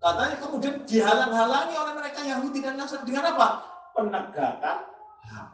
Katanya 0.00 0.36
kemudian 0.42 0.74
dihalang-halangi 0.88 1.74
oleh 1.76 1.94
mereka 1.94 2.20
Yahudi 2.24 2.58
dan 2.64 2.74
Nasrani 2.80 3.06
dengan 3.06 3.36
apa? 3.36 3.48
Penegakan 3.94 4.78
HAM. 5.28 5.48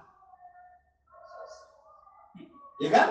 Ya 2.80 2.88
kan? 2.92 3.08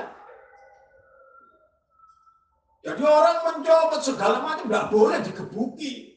Jadi 2.85 3.01
orang 3.03 3.37
mencopot 3.43 4.01
segala 4.01 4.37
macam 4.41 4.65
nggak 4.69 4.89
boleh 4.89 5.19
digebuki. 5.21 6.15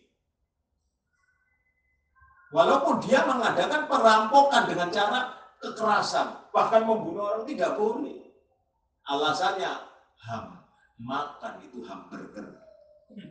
Walaupun 2.48 3.04
dia 3.04 3.26
mengadakan 3.28 3.90
perampokan 3.90 4.64
dengan 4.70 4.88
cara 4.88 5.36
kekerasan, 5.61 6.48
bahkan 6.54 6.86
membunuh 6.86 7.28
orang 7.28 7.44
tidak 7.44 7.76
boleh. 7.76 8.32
Alasannya 9.04 9.72
HAM 10.24 10.57
makan 10.99 11.62
itu 11.62 11.82
hamburger. 11.86 12.59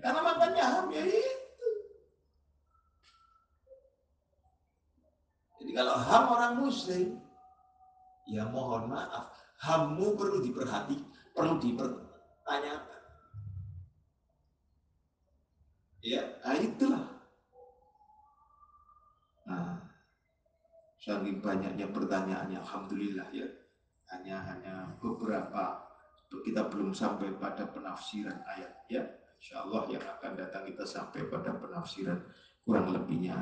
Karena 0.02 0.20
makannya 0.24 0.64
ham 0.64 0.88
ya 0.90 1.04
itu. 1.06 1.70
Jadi 5.62 5.72
kalau 5.76 5.96
ham 6.00 6.24
orang 6.32 6.54
muslim, 6.64 7.20
ya 8.26 8.48
mohon 8.50 8.90
maaf, 8.90 9.36
hammu 9.62 10.16
perlu 10.16 10.42
diperhati, 10.42 10.98
perlu 11.36 11.60
dipertanyakan. 11.62 13.04
Ya, 16.02 16.24
nah 16.40 16.56
itulah. 16.56 17.06
Nah, 19.48 19.76
saking 21.04 21.44
banyaknya 21.44 21.92
pertanyaannya, 21.92 22.64
alhamdulillah 22.64 23.28
ya. 23.36 23.48
Hanya 24.08 24.40
hanya 24.40 24.96
beberapa 25.04 25.87
kita 26.28 26.68
belum 26.68 26.92
sampai 26.92 27.32
pada 27.40 27.68
penafsiran 27.72 28.44
ayat 28.56 28.72
ya. 28.92 29.04
Insya 29.38 29.64
Allah 29.64 29.86
yang 29.88 30.02
akan 30.02 30.32
datang 30.34 30.64
kita 30.66 30.84
sampai 30.84 31.30
pada 31.30 31.56
penafsiran 31.56 32.20
kurang 32.66 32.92
lebihnya. 32.92 33.38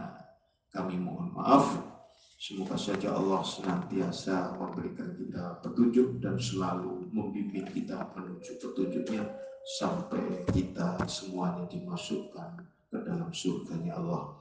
Kami 0.69 0.99
mohon 0.99 1.31
maaf. 1.33 1.71
Semoga 2.35 2.75
saja 2.75 3.15
Allah 3.15 3.41
senantiasa 3.47 4.59
memberikan 4.59 5.15
kita 5.15 5.63
petunjuk 5.63 6.19
dan 6.19 6.35
selalu 6.35 7.07
membimbing 7.15 7.63
kita 7.71 8.11
menuju 8.11 8.59
petunjuknya 8.59 9.23
sampai 9.79 10.43
kita 10.51 10.99
semuanya 11.07 11.63
dimasukkan 11.71 12.59
ke 12.91 12.97
dalam 13.07 13.31
surganya 13.31 13.95
Allah. 13.97 14.35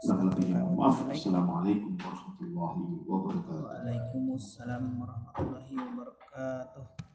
Kurang 0.00 0.32
lebihnya 0.32 0.64
maaf. 0.64 0.96
Assalamualaikum 1.12 1.92
warahmatullahi 2.00 3.04
wabarakatuh. 3.04 3.68
Waalaikumsalam 3.68 4.96
warahmatullahi 4.96 5.76
wabarakatuh. 5.76 6.99